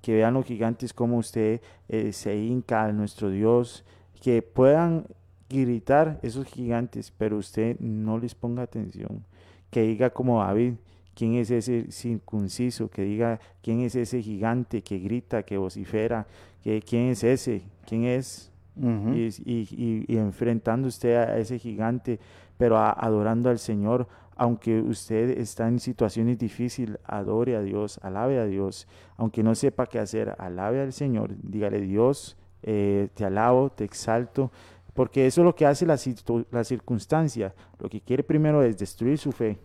[0.00, 3.84] que vean los gigantes como usted eh, se hinca a nuestro Dios,
[4.22, 5.06] que puedan
[5.48, 9.24] gritar esos gigantes, pero usted no les ponga atención,
[9.70, 10.74] que diga como David,
[11.14, 16.26] quién es ese circunciso, que diga quién es ese gigante que grita, que vocifera,
[16.62, 18.50] que quién es ese, quién es,
[18.80, 22.18] Y, enfrentando usted a ese gigante,
[22.56, 28.46] pero adorando al Señor, aunque usted está en situaciones difíciles, adore a Dios, alabe a
[28.46, 33.84] Dios, aunque no sepa qué hacer, alabe al Señor, dígale Dios, eh, te alabo, te
[33.84, 34.50] exalto,
[34.94, 35.98] porque eso es lo que hace la,
[36.50, 39.58] la circunstancia, lo que quiere primero es destruir su fe,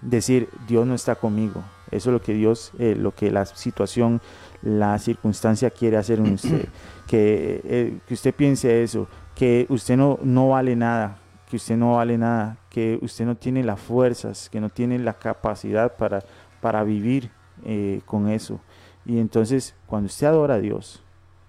[0.00, 4.20] decir Dios no está conmigo, eso es lo que Dios, eh, lo que la situación,
[4.62, 6.68] la circunstancia quiere hacer en usted,
[7.06, 11.96] que, eh, que usted piense eso, que usted no, no vale nada, que usted no
[11.96, 16.22] vale nada, que usted no tiene las fuerzas, que no tiene la capacidad para,
[16.60, 17.30] para vivir
[17.64, 18.60] eh, con eso.
[19.04, 21.02] Y entonces cuando usted adora a Dios,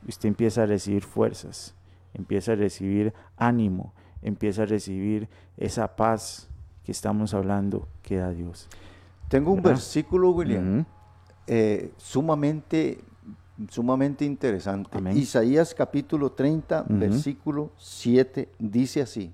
[0.07, 1.75] usted empieza a recibir fuerzas,
[2.13, 6.49] empieza a recibir ánimo, empieza a recibir esa paz
[6.83, 8.67] que estamos hablando que da Dios.
[9.29, 9.71] Tengo un ¿Verdad?
[9.71, 10.85] versículo, William.
[11.47, 12.99] Eh, sumamente,
[13.69, 14.97] sumamente interesante.
[14.97, 15.17] Amén.
[15.17, 16.99] Isaías capítulo 30, Ujú.
[16.99, 19.31] versículo 7, dice así.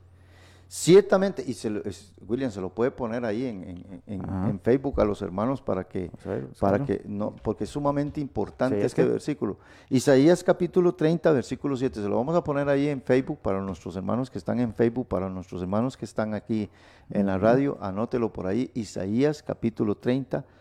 [0.72, 4.50] Ciertamente, y se lo- es- William se lo puede poner ahí en, en- en- Ajá.
[4.52, 6.12] en Facebook a los hermanos para que,
[6.60, 6.86] para verlo.
[6.86, 9.58] que no, porque es sumamente importante Sí, es este que- versículo.
[9.90, 13.96] Isaías capítulo 30, versículo 7, se lo vamos a poner ahí en Facebook para nuestros
[13.96, 16.70] hermanos que están en Facebook, para nuestros hermanos que están aquí
[17.10, 20.59] en la radio, anótelo por ahí, Isaías capítulo 30, versículo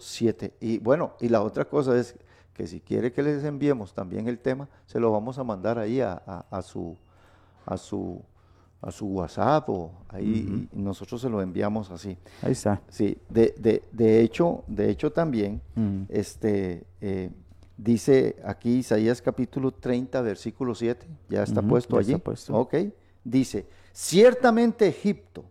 [0.00, 0.54] 7.
[0.60, 2.14] Y bueno, y la otra cosa es
[2.52, 6.00] que si quiere que les enviemos también el tema, se lo vamos a mandar ahí
[6.00, 6.96] a, a- a su
[7.66, 8.20] a su
[8.82, 12.18] a su WhatsApp o ahí y nosotros se lo enviamos así.
[12.42, 12.82] Ahí está.
[12.90, 16.04] Sí, de, de, de hecho, de hecho también, Ujú.
[16.10, 17.30] este, eh,
[17.78, 22.12] dice aquí Isaías capítulo 30, versículo 7, ya está puesto ya allí.
[22.12, 22.54] está puesto.
[22.54, 22.74] Ok,
[23.24, 25.46] dice, ciertamente Egipto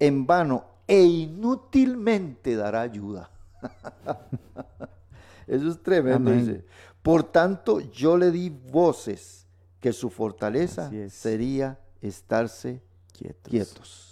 [0.00, 3.30] en vano e inútilmente dará ayuda.
[5.46, 6.30] Eso es tremendo.
[6.30, 6.64] Dice.
[7.02, 9.46] Por tanto, yo le di voces
[9.80, 11.12] que su fortaleza es.
[11.14, 12.82] sería estarse
[13.12, 13.50] Quietos.
[13.50, 14.06] quietos.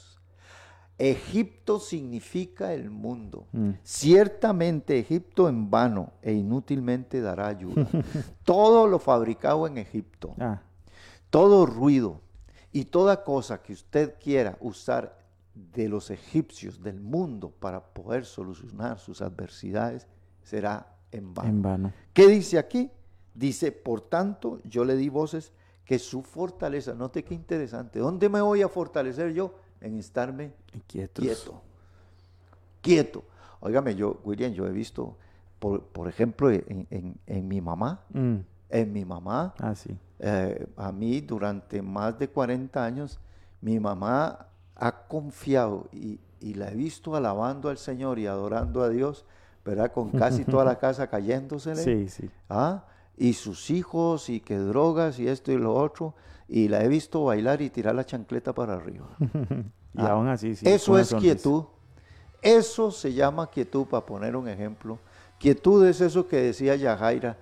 [0.98, 3.46] Egipto significa el mundo.
[3.52, 3.70] Mm.
[3.84, 7.86] Ciertamente Egipto en vano e inútilmente dará ayuda.
[8.44, 10.62] Todo lo fabricado en Egipto, Ah,
[11.30, 12.20] todo ruido
[12.72, 15.17] y toda cosa que usted quiera usar
[15.74, 20.06] de los egipcios del mundo para poder solucionar sus adversidades
[20.42, 21.48] será en vano.
[21.48, 21.92] en vano.
[22.12, 22.90] ¿Qué dice aquí?
[23.34, 25.52] Dice, por tanto, yo le di voces
[25.84, 29.54] que su fortaleza, note qué interesante, ¿dónde me voy a fortalecer yo?
[29.80, 30.52] En estarme
[30.86, 31.24] Quietos.
[31.24, 31.62] quieto.
[32.80, 33.24] Quieto.
[33.60, 35.16] Óigame, yo, William, yo he visto,
[35.58, 38.36] por, por ejemplo, en, en- en mi mamá, Mm.
[38.70, 39.96] en mi mamá, Ah, sí.
[40.18, 43.18] eh, a mí durante más de 40 años,
[43.60, 44.47] mi mamá
[44.78, 49.24] ha confiado y, y la he visto alabando al Señor y adorando a Dios,
[49.64, 49.92] ¿verdad?
[49.92, 51.82] Con casi toda la casa cayéndosele.
[51.82, 52.30] Sí, sí.
[52.48, 52.84] ¿ah?
[53.16, 56.14] Y sus hijos, y que drogas, y esto y lo otro.
[56.48, 59.06] Y la he visto bailar y tirar la chancleta para arriba.
[59.94, 60.68] Y Ah, aún así, sí.
[60.68, 61.34] Eso es sonrisa.
[61.34, 61.64] quietud.
[62.42, 64.98] Eso se llama quietud, para poner un ejemplo.
[65.38, 67.36] Quietud es eso que decía Yajaira.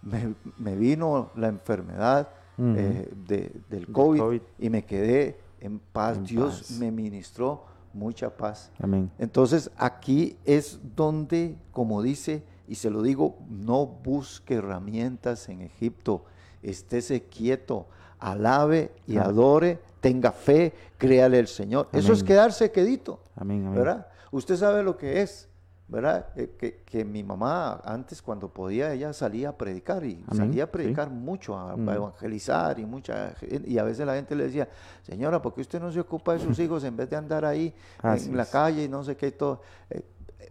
[0.00, 2.28] Me, me vino la enfermedad
[2.58, 4.40] eh, de- del Del COVID, COVID.
[4.58, 6.18] y me quedé en paz.
[6.18, 6.70] En Dios paz.
[6.78, 8.70] me ministró mucha paz.
[8.80, 9.10] Amén.
[9.18, 16.24] Entonces aquí es donde, como dice, y se lo digo, no busque herramientas en Egipto,
[16.62, 17.86] estése quieto,
[18.18, 19.28] alabe y Amén.
[19.28, 21.88] adore, tenga fe, créale al Señor.
[21.92, 23.78] Eso es quedarse quedito, Amén, amén.
[23.78, 24.06] ¿verdad?
[24.30, 25.48] Usted sabe lo que es,
[25.88, 26.28] ¿verdad?
[26.36, 30.64] Eh, que, que mi mamá antes cuando podía, ella salía a predicar y Amén, salía
[30.64, 30.72] a sí.
[30.72, 31.88] predicar mucho, a, a Mm.
[31.90, 33.34] evangelizar y mucha
[33.66, 34.68] y a veces la gente le decía,
[35.02, 37.74] señora, ¿por qué usted no se ocupa de sus hijos en vez de andar ahí
[38.00, 38.48] Así en la es.
[38.50, 39.60] calle y no sé qué y todo?
[39.90, 40.02] Eh,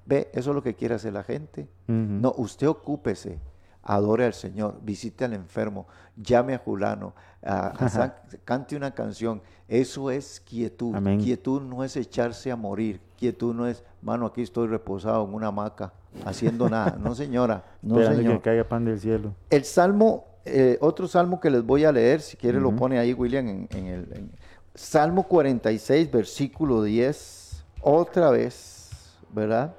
[0.06, 1.68] ve, eso es lo que quiere hacer la gente.
[1.88, 3.40] No, usted ocúpese,
[3.84, 7.14] adore al Señor, visite al enfermo, llame a Julano,
[7.44, 8.14] a- a san-
[8.46, 9.42] cante una canción.
[9.68, 10.94] Eso es quietud.
[10.96, 11.20] Amén.
[11.20, 13.02] Quietud no es echarse a morir.
[13.18, 15.94] Quietud no es, mano, aquí estoy reposado en una hamaca,
[16.26, 16.98] haciendo nada.
[17.00, 17.64] No, señora.
[17.82, 18.36] No, señor.
[18.38, 19.34] que caiga pan del cielo.
[19.50, 23.14] El salmo, eh, otro salmo que les voy a leer, si quiere lo pone ahí
[23.14, 24.32] William en, en el en-
[24.74, 28.90] Salmo 46, versículo 10, otra vez,
[29.34, 29.74] ¿verdad?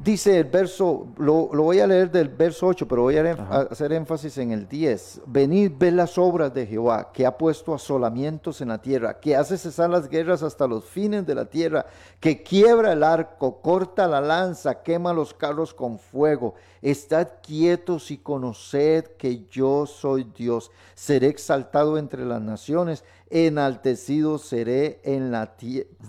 [0.00, 3.62] Dice el verso, lo, lo voy a leer del verso 8, pero voy a, Ajá.
[3.62, 5.22] hacer énfasis en el 10.
[5.26, 9.58] Venid, ved las obras de Jehová, que ha puesto asolamientos en la tierra, que hace
[9.58, 11.84] cesar las guerras hasta los fines de la tierra,
[12.20, 16.54] que quiebra el arco, corta la lanza, quema los carros con fuego.
[16.80, 20.70] Estad quietos y conoced que yo soy Dios.
[20.94, 25.56] Seré exaltado entre las naciones, enaltecido seré en la,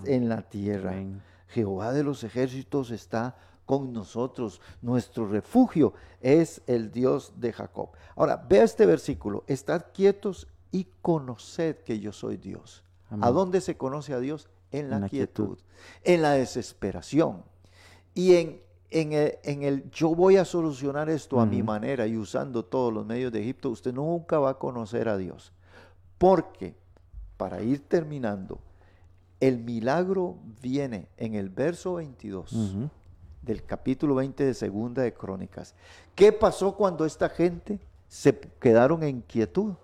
[0.04, 0.92] en la tierra.
[0.92, 1.22] Amén.
[1.48, 3.34] Jehová de los ejércitos está
[3.70, 4.60] con nosotros.
[4.82, 7.90] Nuestro refugio es el Dios de Jacob.
[8.16, 9.44] Ahora, vea este versículo.
[9.46, 12.82] Estad quietos y conoced que yo soy Dios.
[13.10, 13.22] Amén.
[13.24, 14.48] ¿A dónde se conoce a Dios?
[14.72, 15.58] En la, En la quietud, quietud.
[16.02, 17.44] en la desesperación.
[18.12, 18.60] Y en,
[18.90, 22.92] en el, en el yo voy a solucionar esto a mi manera y usando todos
[22.92, 25.52] los medios de Egipto, usted nunca va a conocer a Dios.
[26.18, 26.74] Porque,
[27.36, 28.58] para ir terminando,
[29.38, 32.90] el milagro viene en el verso 22 Ujú.
[33.42, 35.74] Del capítulo 20 de Segunda de Crónicas.
[36.14, 39.74] ¿Qué pasó cuando esta gente se quedaron en quietud?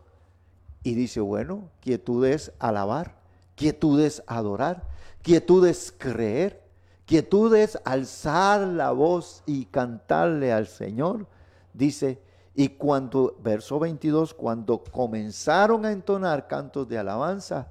[0.82, 3.16] Y dice, bueno, quietud es alabar,
[3.54, 4.84] quietud es adorar,
[5.22, 6.62] quietud es creer,
[7.07, 11.26] quietud es alzar la voz y cantarle al Señor.
[11.72, 12.20] Dice,
[12.54, 17.68] y cuando, verso 22, cuando comenzaron a entonar cantos de alabanza,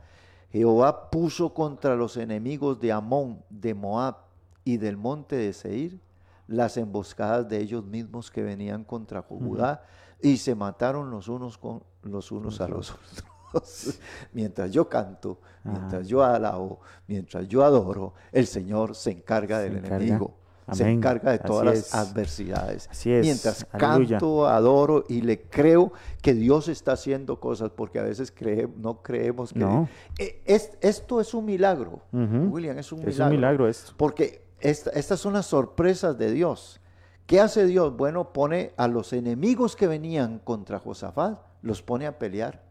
[0.51, 4.24] Jehová puso contra los enemigos de Amón, de Moab
[4.65, 5.99] y del monte de Seir
[6.47, 9.83] las emboscadas de ellos mismos que venían contra Judá
[10.21, 13.23] y se mataron los unos con los unos a los otros.
[14.33, 19.77] mientras yo canto, mientras yo alabo, mientras yo adoro, el Señor se encarga Se del
[19.77, 19.95] encarga.
[19.97, 20.33] enemigo.
[20.71, 21.93] Se encarga de Así todas las es.
[21.93, 22.87] adversidades.
[22.89, 23.23] Así es.
[23.23, 24.17] Mientras Aleluya.
[24.17, 25.93] canto, adoro y le creo
[26.23, 29.59] que Dios está haciendo cosas, porque a veces cree- no creemos que...
[29.59, 29.87] No.
[30.17, 32.01] Eh, es- esto es un milagro.
[32.11, 33.25] William, es un Es milagro.
[33.25, 33.93] un milagro esto.
[33.95, 36.79] Porque esta- estas son las sorpresas de Dios.
[37.25, 37.95] ¿Qué hace Dios?
[37.97, 42.61] Bueno, pone a los enemigos que venían contra Josafat, los pone a pelear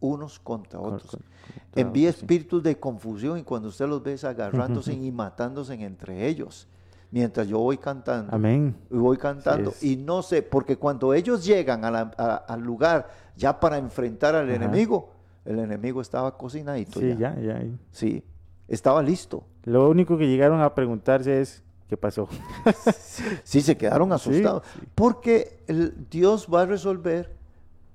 [0.00, 1.10] unos contra Con- otros.
[1.10, 1.26] contra
[1.74, 2.24] Envía otros, sí.
[2.24, 6.68] espíritus de confusión y cuando usted los ve agarrándose y matándose entre ellos,
[7.10, 8.34] mientras yo voy cantando.
[8.34, 8.76] Amén.
[8.90, 9.72] Y voy cantando.
[9.80, 14.34] Y no sé, porque cuando ellos llegan a la- a- al lugar ya para enfrentar
[14.34, 14.56] al Ajá.
[14.56, 15.10] enemigo,
[15.46, 17.60] el enemigo estaba cocinadito Sí, ya, ya.
[17.62, 17.62] ya.
[17.90, 18.22] Sí,
[18.68, 19.44] estaba listo.
[19.64, 22.28] Lo único que llegaron a preguntarse es, ¿qué pasó?
[23.44, 24.62] Sí, se quedaron asustados.
[24.74, 24.80] sí.
[24.94, 27.34] Porque el- Dios va a resolver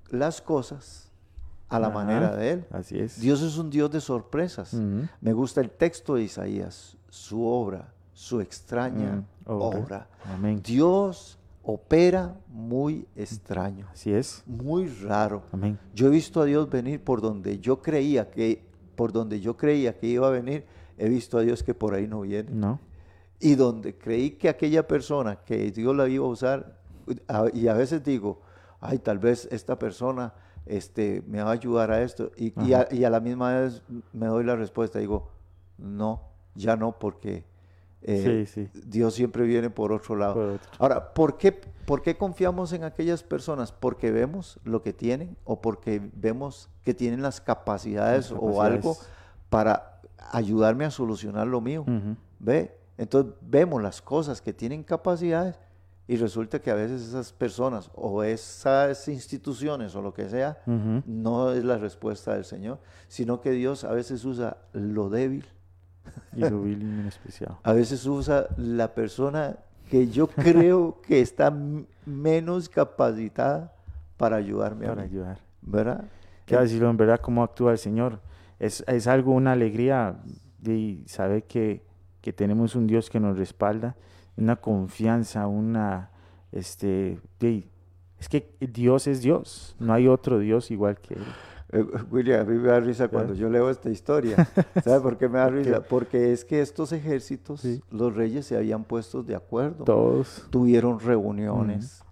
[0.09, 1.11] las cosas
[1.69, 2.65] a la Ajá, manera de Él.
[2.71, 3.19] Así es.
[3.19, 4.73] Dios es un Dios de sorpresas.
[5.21, 9.79] Me gusta el texto de Isaías, su obra, su extraña obra.
[9.79, 10.07] obra.
[10.25, 10.61] Amén.
[10.63, 14.43] Dios opera muy extraño, Así es.
[14.45, 15.43] muy raro.
[15.51, 15.79] Amén.
[15.95, 18.63] Yo he visto a Dios venir por donde yo creía que
[18.95, 20.65] por donde yo creía que iba a venir,
[20.97, 22.49] he visto a Dios que por ahí no viene.
[22.51, 22.79] No.
[23.39, 26.77] Y donde creí que aquella persona que Dios la iba a usar,
[27.27, 28.41] a- y a veces digo,
[28.79, 30.33] ay, tal vez esta persona
[30.65, 32.31] este, me va a ayudar a esto.
[32.37, 33.81] Y, y a, y a la misma vez
[34.13, 35.29] me doy la respuesta, digo,
[35.77, 36.21] no,
[36.55, 37.43] ya no, porque
[38.03, 38.81] eh, Sí, sí.
[38.85, 40.33] Dios siempre viene por otro lado.
[40.33, 40.71] Por otro.
[40.79, 43.71] Ahora, ¿por qué, ¿por qué confiamos en aquellas personas?
[43.71, 48.97] ¿Porque vemos lo que tienen o porque vemos que tienen las capacidades, Las o algo
[49.49, 50.01] para
[50.31, 51.85] ayudarme a solucionar lo mío?
[52.39, 52.77] ¿Ve?
[52.97, 55.57] Entonces vemos las cosas que tienen capacidades
[56.07, 61.51] y resulta que a veces esas personas o esas instituciones o lo que sea no
[61.51, 65.45] es la respuesta del Señor, sino que Dios a veces usa lo débil,
[66.35, 67.59] Y lo vil y menospreciado.
[67.63, 69.57] a veces usa la persona
[69.89, 71.53] que yo creo que está
[72.05, 73.73] menos capacitada
[74.17, 75.39] para ayudarme a Para mí, ayudar.
[75.61, 76.05] ¿verdad?
[76.45, 78.19] Qué decirlo en verdad cómo actúa el Señor.
[78.59, 80.17] Es, es algo, una alegría
[80.59, 81.83] de saber que,
[82.21, 83.95] que tenemos un Dios que nos respalda,
[84.37, 86.09] una confianza, una,
[86.51, 87.67] este, de-
[88.19, 91.23] es que Dios es Dios, no hay otro Dios igual que Él.
[91.73, 94.47] Eh, William, a mí me da risa cuando yo leo esta historia.
[94.83, 95.81] ¿Sabe por qué me da risa?
[95.81, 99.83] Porque es que estos ejércitos, los reyes se habían puesto de acuerdo.
[99.83, 100.45] Todos.
[100.51, 102.03] Tuvieron reuniones,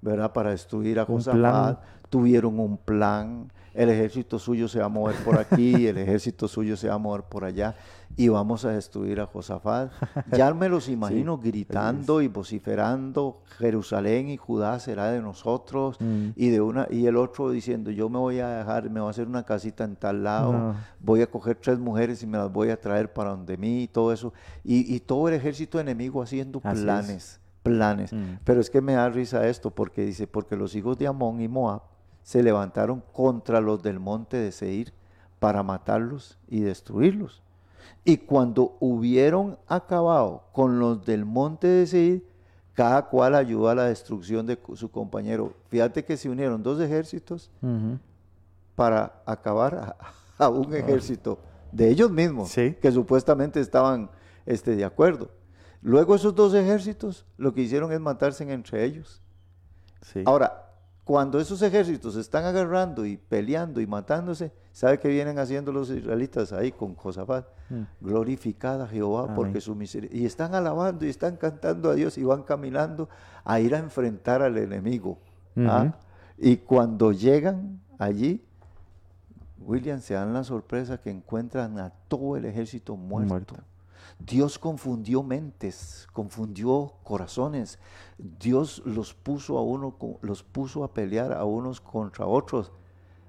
[0.00, 0.32] ¿verdad?
[0.32, 1.80] Para destruir a Josafat.
[2.08, 6.76] Tuvieron un plan el ejército suyo se va a mover por aquí, el ejército suyo
[6.76, 7.74] se va a mover por allá
[8.16, 9.92] y vamos a destruir a Josafat.
[10.32, 16.30] Ya me los imagino gritando y vociferando, Jerusalén y Judá será de nosotros mm.
[16.36, 19.10] y de una y el otro diciendo, yo me voy a dejar, me voy a
[19.10, 22.70] hacer una casita en tal lado, voy a coger tres mujeres y me las voy
[22.70, 24.32] a traer para donde mí y todo eso
[24.64, 27.40] y, todo el ejército enemigo haciendo planes.
[27.62, 28.12] planes.
[28.12, 28.38] Mm.
[28.44, 31.48] Pero es que me da risa esto porque dice, porque los hijos de Amón y
[31.48, 31.82] Moab
[32.22, 34.92] se levantaron contra los del monte de Seir
[35.38, 37.42] para matarlos y destruirlos.
[38.04, 42.30] Y cuando hubieron acabado con los del monte de Seir,
[42.74, 45.52] cada cual ayudó a la destrucción de su compañero.
[45.68, 47.50] Fíjate que se unieron dos ejércitos
[48.74, 49.96] para acabar
[50.38, 51.38] a, un ejército
[51.72, 54.10] de ellos mismos, que supuestamente estaban
[54.46, 55.30] este, de acuerdo.
[55.82, 59.20] Luego esos dos ejércitos lo que hicieron es matarse entre ellos.
[60.24, 60.69] Ahora,
[61.04, 66.52] cuando esos ejércitos están agarrando y peleando y matándose, ¿sabe qué vienen haciendo los israelitas
[66.52, 67.46] ahí con Josafat?
[67.68, 67.82] Mm.
[68.00, 70.22] Glorificada Jehová porque su misericordia.
[70.22, 73.08] Y están alabando y están cantando a Dios y van caminando
[73.44, 75.18] a ir a enfrentar al enemigo.
[75.66, 75.92] ¿ah?
[76.38, 78.44] Y cuando llegan allí,
[79.58, 83.56] William se dan la sorpresa que encuentran a todo el ejército muerto.
[84.26, 87.78] Dios confundió mentes, confundió corazones.
[88.18, 92.70] Dios los puso a uno, los puso a pelear a unos contra otros.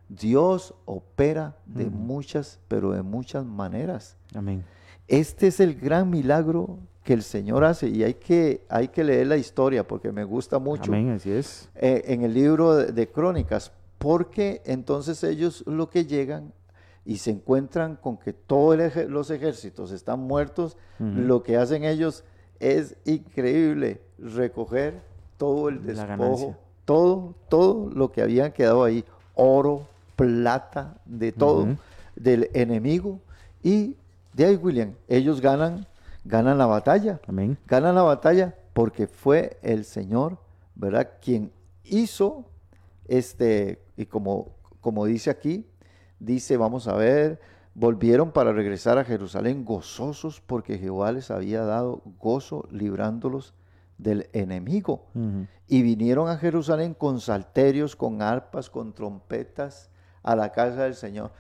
[0.10, 4.18] Dios opera de muchas, pero de muchas maneras.
[4.36, 4.66] Amén.
[5.08, 9.28] Este es el gran milagro que el Señor hace y hay que, hay que leer
[9.28, 10.92] la historia porque me gusta mucho.
[10.92, 11.70] Amén, así es.
[11.76, 16.54] Eh, en el libro de Crónicas, porque entonces ellos lo que llegan
[17.06, 18.78] y se encuentran con que todos
[19.08, 22.24] los ejércitos están muertos, lo que hacen ellos
[22.60, 25.02] es increíble, recoger
[25.38, 31.76] todo el despojo, todo, todo lo que habían quedado ahí, oro, plata, de todo,
[32.16, 33.20] del enemigo.
[33.64, 33.96] Y
[34.34, 35.88] de ahí, William, ellos ganan,
[36.24, 37.20] ganan la batalla.
[37.28, 37.58] Amén.
[37.68, 40.38] Ganan la batalla porque fue el Señor,
[40.76, 41.10] ¿verdad?
[41.20, 41.52] Quien
[41.84, 42.46] hizo
[43.08, 44.50] este, y como,
[44.80, 45.66] como dice aquí,
[46.22, 47.40] dice, vamos a ver,
[47.74, 53.54] volvieron para regresar a Jerusalén gozosos porque Jehová les había dado gozo librándolos
[53.98, 55.06] del enemigo.
[55.68, 59.90] Y vinieron a Jerusalén con salterios, con arpas, con trompetas
[60.24, 61.32] a la casa del Señor.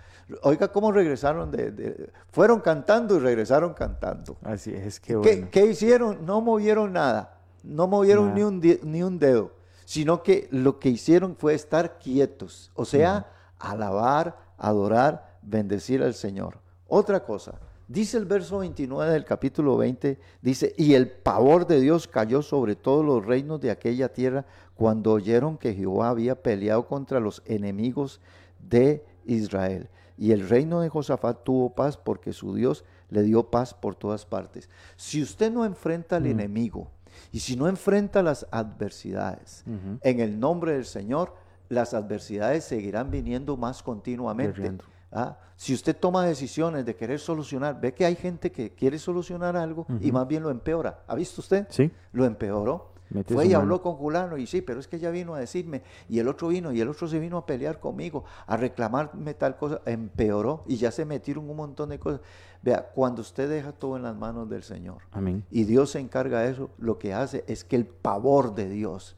[0.43, 1.51] Oiga, ¿cómo regresaron?
[1.51, 4.37] De, fueron cantando y regresaron cantando.
[4.43, 5.47] Así es, que bueno.
[5.51, 6.25] ¿Qué, hicieron?
[6.25, 9.51] No movieron nada, no movieron ni, un, ni un dedo,
[9.85, 13.27] sino que lo que hicieron fue estar quietos, o sea,
[13.59, 16.59] alabar, adorar, bendecir al Señor.
[16.87, 22.07] Otra cosa, dice el verso 29 del capítulo 20, dice, y el pavor de Dios
[22.07, 24.45] cayó sobre todos los reinos de aquella tierra
[24.75, 28.21] cuando oyeron que Jehová había peleado contra los enemigos
[28.59, 29.89] de Israel.
[30.17, 34.25] Y el reino de Josafat tuvo paz porque su Dios le dio paz por todas
[34.25, 34.69] partes.
[34.95, 36.31] Si usted no enfrenta al mm.
[36.31, 36.91] enemigo
[37.31, 39.63] y si no enfrenta las adversidades
[40.01, 41.33] en el nombre del Señor,
[41.71, 44.77] las adversidades seguirán viniendo más continuamente.
[45.09, 45.37] ¿Ah?
[45.55, 49.85] Si usted toma decisiones de querer solucionar, ve que hay gente que quiere solucionar algo
[50.01, 51.03] y más bien lo empeora.
[51.07, 51.67] ¿Ha visto usted?
[51.69, 51.89] Sí.
[52.11, 52.91] Lo empeoró.
[53.27, 56.19] Fue y habló con Julano y sí, pero es que ella vino a decirme y
[56.19, 59.81] el otro vino y el otro se vino a pelear conmigo, a reclamarme tal cosa,
[59.85, 62.21] empeoró y ya se metieron un montón de cosas.
[62.61, 65.43] Vea, cuando usted deja todo en las manos del Señor Amén.
[65.51, 69.17] y Dios se encarga de eso, lo que hace es que el pavor de Dios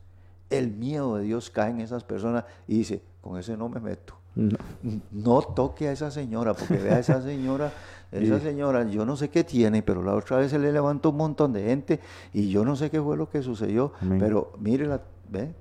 [0.57, 4.15] el miedo de Dios cae en esas personas y dice, con ese no me meto.
[4.35, 5.41] No.
[5.41, 7.71] toque a esa señora, porque vea a esa señora,
[8.11, 11.17] esa señora, yo no sé qué tiene, pero la otra vez se le levantó un
[11.17, 11.99] montón de gente
[12.33, 15.53] y yo no sé qué fue lo que sucedió, pero mírela, ve,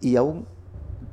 [0.00, 0.44] y aún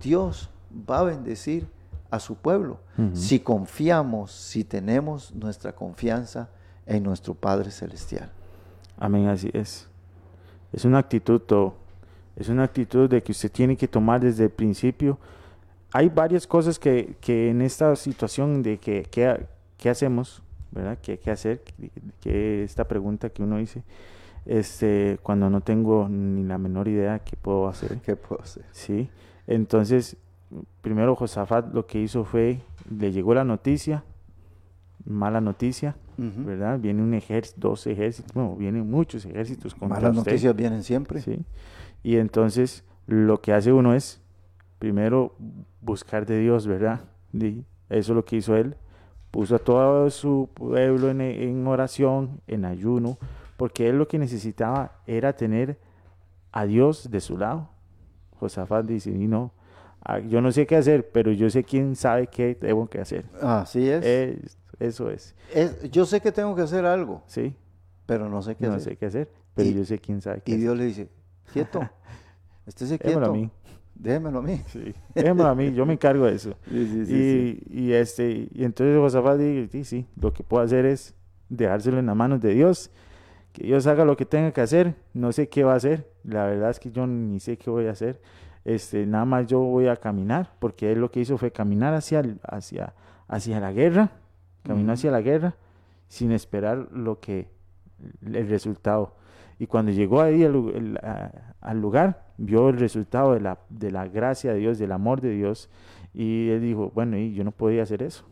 [0.02, 0.50] Dios
[0.90, 1.68] va a bendecir
[2.10, 2.80] a su pueblo
[3.14, 6.50] si confiamos, si tenemos nuestra confianza
[6.86, 8.30] en nuestro Padre Celestial.
[8.98, 9.88] Amén, así es.
[10.72, 11.83] Es una actitud todo
[12.36, 15.20] es una actitud de que usted tiene que tomar desde el principio.
[15.92, 19.04] Hay varias cosas que, que en esta situación de que,
[19.78, 20.42] ¿qué hacemos?
[20.72, 20.98] ¿Verdad?
[21.02, 21.62] ¿Qué, qué hacer?
[22.20, 23.84] Que esta pregunta que uno dice,
[24.46, 28.00] este, cuando no tengo ni la menor idea qué puedo hacer.
[28.02, 28.66] ¿Qué puedo hacer?
[28.72, 29.10] Sí.
[29.46, 30.18] Entonces,
[30.82, 34.04] primero Josafat lo que hizo fue, le llegó la noticia,
[35.06, 36.80] mala noticia, ¿verdad?
[36.80, 41.22] Viene un ejército, dos ejércitos, bueno, vienen muchos ejércitos contra Malas noticias vienen siempre.
[41.22, 41.40] Sí.
[42.04, 44.22] Y entonces lo que hace uno es
[44.80, 45.36] primero
[45.82, 47.02] buscar de Dios, ¿verdad?
[47.34, 48.76] Eso es lo que hizo él.
[49.32, 53.18] Puso a todo su pueblo en, en oración, en ayuno,
[53.58, 55.80] porque él lo que necesitaba era tener
[56.52, 57.70] a Dios de su lado.
[58.40, 59.52] Josafat dice, y no,
[60.04, 63.26] ah, yo no sé qué hacer, pero yo sé quién sabe qué tengo que hacer.
[63.42, 64.06] Así es.
[64.06, 67.56] Es- eso es, Es- yo sé que tengo que hacer algo, ¿sí?
[68.06, 68.94] pero no sé qué No hacer.
[68.94, 70.62] sé qué hacer, pero Y- yo sé quién sabe qué Y hacer.
[70.62, 71.10] Dios le dice,
[71.52, 71.80] quieto,
[72.66, 73.52] estése Déjamelo quieto, a mí.
[73.96, 74.62] déjemelo a mí.
[74.68, 74.94] Sí.
[75.16, 76.56] Déjamelo a mí, yo me encargo de eso.
[76.70, 80.86] Sí, sí, y, y este, y entonces Josafat dice, sí, sí, lo que puedo hacer
[80.86, 81.14] es
[81.50, 82.90] dejárselo en las manos de Dios,
[83.52, 86.46] que Dios haga lo que tenga que hacer, no sé qué va a hacer, la
[86.46, 88.20] verdad es que yo ni sé qué voy a hacer,
[88.66, 92.24] este, nada más yo voy a caminar, porque él lo que hizo fue caminar hacia,
[92.44, 92.96] hacia,
[93.28, 94.12] hacia la guerra,
[94.64, 95.56] caminó hacia la guerra,
[96.08, 97.48] sin esperar lo que,
[98.26, 99.16] el resultado.
[99.60, 103.60] Y cuando llegó ahí al, lu- el- a- al lugar, vio el resultado de la,
[103.70, 105.70] de la gracia de Dios, del amor de Dios,
[106.14, 108.24] y él dijo, bueno, y yo no podía hacer eso.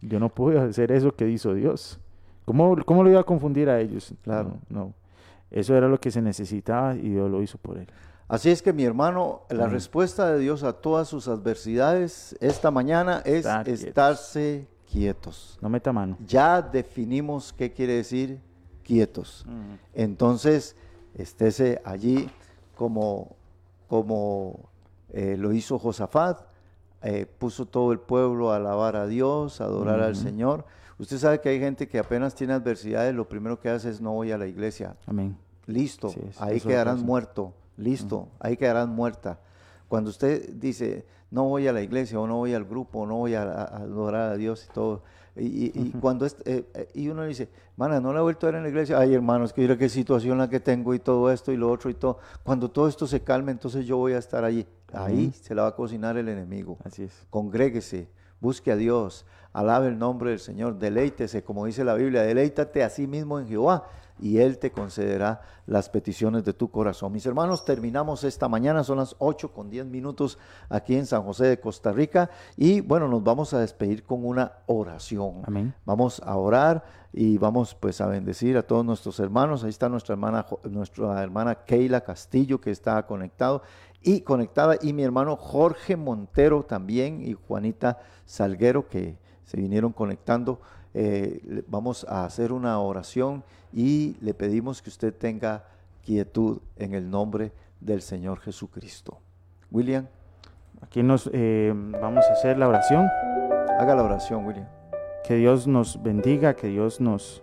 [0.00, 1.98] Yo no pude hacer eso que hizo Dios.
[2.44, 4.14] ¿Cómo, cómo lo iba a confundir a ellos?
[4.22, 4.58] Claro.
[4.68, 4.94] No, no.
[5.50, 7.86] Eso era lo que se necesitaba y Dios lo hizo por él.
[8.28, 13.22] Así es que mi hermano, la respuesta de Dios a todas sus adversidades esta mañana
[13.24, 13.44] es
[13.88, 15.58] estarse quietos.
[15.60, 16.16] No meta mano.
[16.24, 18.38] Ya definimos qué quiere decir
[18.84, 19.44] quietos.
[19.92, 20.76] Entonces,
[21.14, 22.30] estése allí
[22.76, 23.34] como,
[23.88, 24.60] como
[25.12, 26.42] eh, lo hizo Josafat,
[27.02, 30.14] eh, puso todo el pueblo a alabar a Dios, a adorar al.
[30.14, 30.64] Señor.
[30.96, 34.12] Usted sabe que hay gente que apenas tiene adversidades, lo primero que hace es no
[34.12, 34.96] voy a la iglesia.
[35.06, 35.36] Amén.
[35.66, 39.40] Listo, Sí, ahí quedarán muerto, listo, ahí quedarán muerta.
[39.88, 43.16] Cuando usted dice, no voy a la iglesia, o no voy al grupo, o no
[43.16, 45.02] voy a, adorar a Dios y todo,
[45.36, 48.46] y, y- y cuando es- eh, eh, y uno dice, mana, no la he vuelto
[48.46, 51.00] a ver en la iglesia, ay hermanos, que mira qué situación la que tengo y
[51.00, 52.18] todo esto y lo otro y todo.
[52.44, 54.64] Cuando todo esto se calme, entonces yo voy a estar allí.
[54.92, 57.26] Ahí se la va a cocinar el enemigo Así es.
[57.30, 58.06] congréguese,
[58.44, 59.24] busque a Dios,
[59.54, 63.48] alabe el nombre del Señor, deleítese, como dice la Biblia, deleítate a sí mismo en
[63.48, 63.84] Jehová
[64.20, 67.10] y Él te concederá las peticiones de tu corazón.
[67.10, 70.38] Mis hermanos, terminamos esta mañana, son las 8 con 10 minutos
[70.68, 74.52] aquí en San José de Costa Rica y bueno, nos vamos a despedir con una
[74.66, 75.42] oración.
[75.46, 75.74] Amén.
[75.86, 76.84] Vamos a orar
[77.14, 79.64] y vamos pues a bendecir a todos nuestros hermanos.
[79.64, 83.62] Ahí está nuestra hermana, nuestra hermana Keila Castillo que está conectado
[84.04, 90.60] y conectada y mi hermano Jorge Montero también y Juanita Salguero que se vinieron conectando.
[90.92, 93.42] Eh, vamos a hacer una oración
[93.72, 95.64] y le pedimos que usted tenga
[96.04, 99.18] quietud en el nombre del Señor Jesucristo.
[99.70, 100.06] William,
[100.84, 103.08] Aquí nos eh, vamos a hacer la oración.
[103.78, 104.66] haga la oración, William.
[105.24, 107.42] Que Dios nos bendiga, que Dios nos,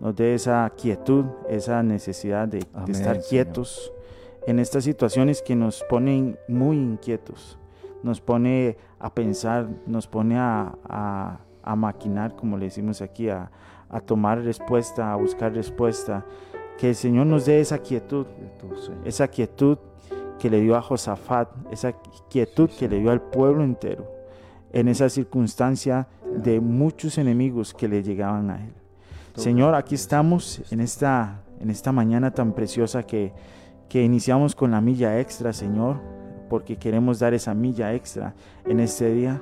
[0.00, 3.92] nos dé esa quietud, esa necesidad de, estar Señor.
[4.50, 7.58] En estas situaciones que nos ponen muy inquietos,
[8.02, 13.50] nos pone a pensar, nos pone a, a- a maquinar, como le decimos aquí, a,
[13.90, 16.24] a tomar respuesta, a buscar respuesta.
[16.78, 18.24] Que el Señor nos dé esa quietud,
[19.04, 19.76] esa quietud
[20.38, 21.92] que le dio a Josafat, esa
[22.30, 24.06] quietud que le dio al pueblo entero
[24.72, 28.72] en esa circunstancia de muchos enemigos que le llegaban a él.
[29.34, 33.32] Señor, aquí estamos en esta, en esta mañana tan preciosa que,
[33.88, 35.96] que iniciamos con la milla extra, Señor,
[36.48, 38.34] porque queremos dar esa milla extra
[38.66, 39.40] en este día.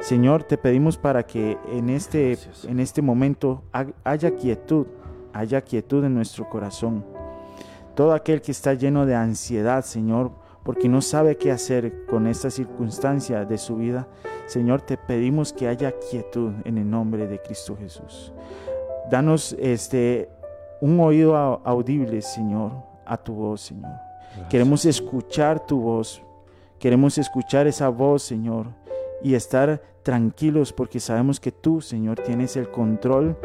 [0.00, 2.64] Señor, te pedimos para que en este, Gracias.
[2.64, 4.86] en este momento ha- haya quietud,
[5.32, 7.04] haya quietud en nuestro corazón.
[7.94, 10.30] Todo aquel que está lleno de ansiedad, Señor,
[10.62, 14.06] porque no sabe qué hacer con esta circunstancia de su vida,
[14.46, 18.32] Señor, te pedimos que haya quietud en el nombre de Cristo Jesús.
[19.10, 20.28] Danos este
[20.80, 22.70] un oído au- audible, Señor,
[23.08, 23.92] a tu voz, Señor.
[24.48, 26.22] Queremos escuchar tu voz.
[26.78, 28.68] Queremos escuchar esa voz, Señor,
[29.22, 33.36] y estar tranquilos porque sabemos que tú, Señor, tienes el control,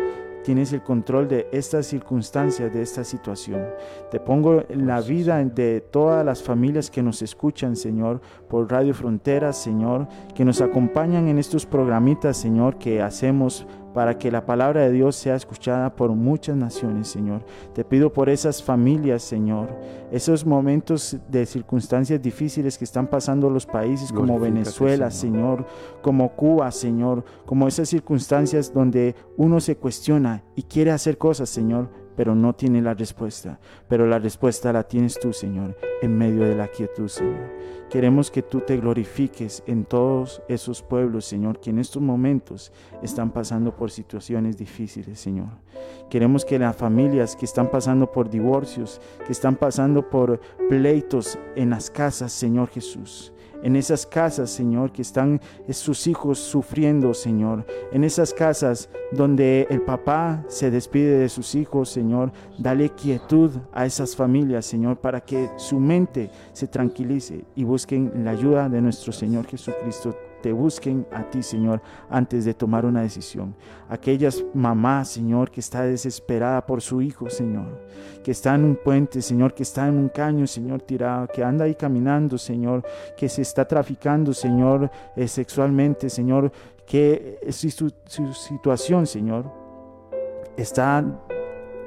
[0.43, 3.65] tienes el control de estas circunstancias, de esta situación.
[4.11, 8.93] Te pongo en la vida de todas las familias que nos escuchan, Señor, por Radio
[8.93, 14.81] Fronteras, Señor, que nos acompañan en estos programitas, Señor, que hacemos para que la palabra
[14.81, 17.45] de Dios sea escuchada por muchas naciones, Señor.
[17.73, 19.69] Te pido por esas familias, Señor,
[20.11, 25.33] esos momentos de circunstancias difíciles que están pasando los países como Venezuela, Señor.
[25.33, 25.65] Señor,
[26.01, 31.89] como Cuba, Señor, como esas circunstancias donde uno se cuestiona y quiere hacer cosas, Señor,
[32.15, 33.59] pero no tiene la respuesta.
[33.87, 37.51] Pero la respuesta la tienes tú, Señor, en medio de la quietud, Señor.
[37.89, 43.31] Queremos que tú te glorifiques en todos esos pueblos, Señor, que en estos momentos están
[43.31, 45.49] pasando por situaciones difíciles, Señor.
[46.09, 50.39] Queremos que las familias que están pasando por divorcios, que están pasando por
[50.69, 53.32] pleitos en las casas, Señor Jesús,
[53.63, 59.81] en esas casas, Señor, que están sus hijos sufriendo, Señor, en esas casas donde el
[59.81, 65.49] papá se despide de sus hijos, Señor, dale quietud a esas familias, Señor, para que
[65.57, 71.23] su mente se tranquilice y busquen la ayuda de nuestro Señor Jesucristo te busquen a
[71.23, 73.55] ti, Señor, antes de tomar una decisión.
[73.87, 77.87] Aquellas mamás, Señor, que está desesperada por su hijo, Señor,
[78.21, 81.63] que está en un puente, Señor, que está en un caño, Señor, tirado, que anda
[81.63, 82.83] ahí caminando, Señor,
[83.15, 86.51] que se está traficando, Señor, eh, sexualmente, Señor,
[86.85, 87.69] que su,
[88.05, 89.49] su situación, Señor,
[90.57, 91.05] está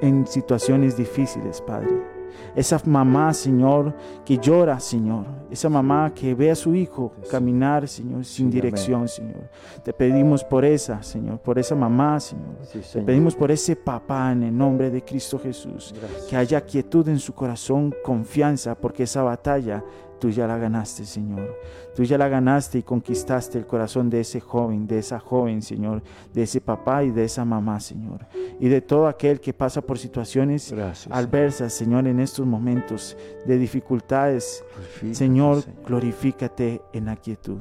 [0.00, 2.15] en situaciones difíciles, Padre.
[2.54, 5.26] Esa mamá, Señor, que llora, Señor.
[5.50, 9.48] Esa mamá que ve a su hijo caminar, Señor, sin dirección, Señor.
[9.82, 12.56] Te pedimos por esa, Señor, por esa mamá, Señor.
[12.92, 15.94] Te pedimos por ese papá en el nombre de Cristo Jesús.
[16.28, 19.84] Que haya quietud en su corazón, confianza, porque esa batalla
[20.18, 21.58] Tú ya la ganaste, Señor.
[21.94, 26.02] Tú ya la ganaste y conquistaste el corazón de ese joven, de esa joven, Señor,
[26.32, 28.26] de ese papá y de esa mamá, Señor.
[28.58, 30.74] Y de todo aquel que pasa por situaciones
[31.10, 34.64] adversas, Señor, en estos momentos de dificultades.
[35.12, 37.58] Señor, glorifícate en la quietud.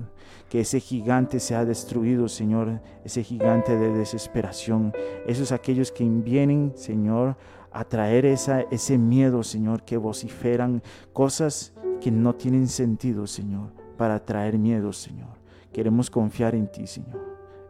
[0.49, 4.93] Que ese gigante sea destruido, Señor, ese gigante de desesperación.
[5.25, 7.35] Esos aquellos que vienen, Señor,
[7.75, 14.23] a traer esa, ese miedo, Señor, que vociferan cosas que no tienen sentido, Señor, para
[14.23, 15.35] traer miedo, Señor.
[15.73, 17.19] Queremos confiar en ti, Señor.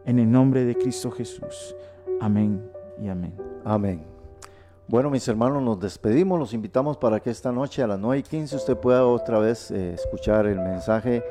[0.04, 1.74] En el nombre de Cristo Jesús.
[2.20, 2.70] Amén
[3.02, 3.34] y amén.
[3.64, 4.04] Amén.
[4.86, 6.38] Bueno, mis hermanos, nos despedimos.
[6.38, 9.72] Los invitamos para que esta noche a las 9 y 15 usted pueda otra vez
[9.72, 11.24] eh, escuchar el mensaje,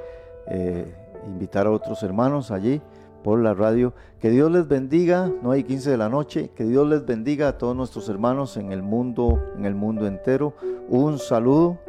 [0.48, 0.94] eh,
[1.26, 2.82] invitar a otros hermanos allí
[3.26, 3.96] por la radio.
[4.20, 6.52] Que Dios les bendiga, 9 y 15 de la noche.
[6.56, 10.54] Que Dios les bendiga a todos nuestros hermanos en el mundo, en el mundo entero.
[10.88, 11.80] Un saludo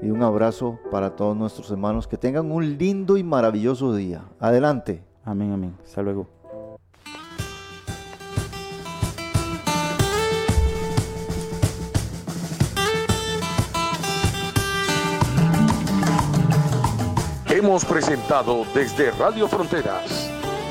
[0.00, 2.06] y un abrazo para todos nuestros hermanos.
[2.06, 4.22] Que tengan un lindo y maravilloso día.
[4.38, 5.02] Adelante.
[5.24, 5.76] Amén, amén.
[5.82, 6.28] Hasta luego.
[17.50, 20.33] Hemos presentado desde Radio Fronteras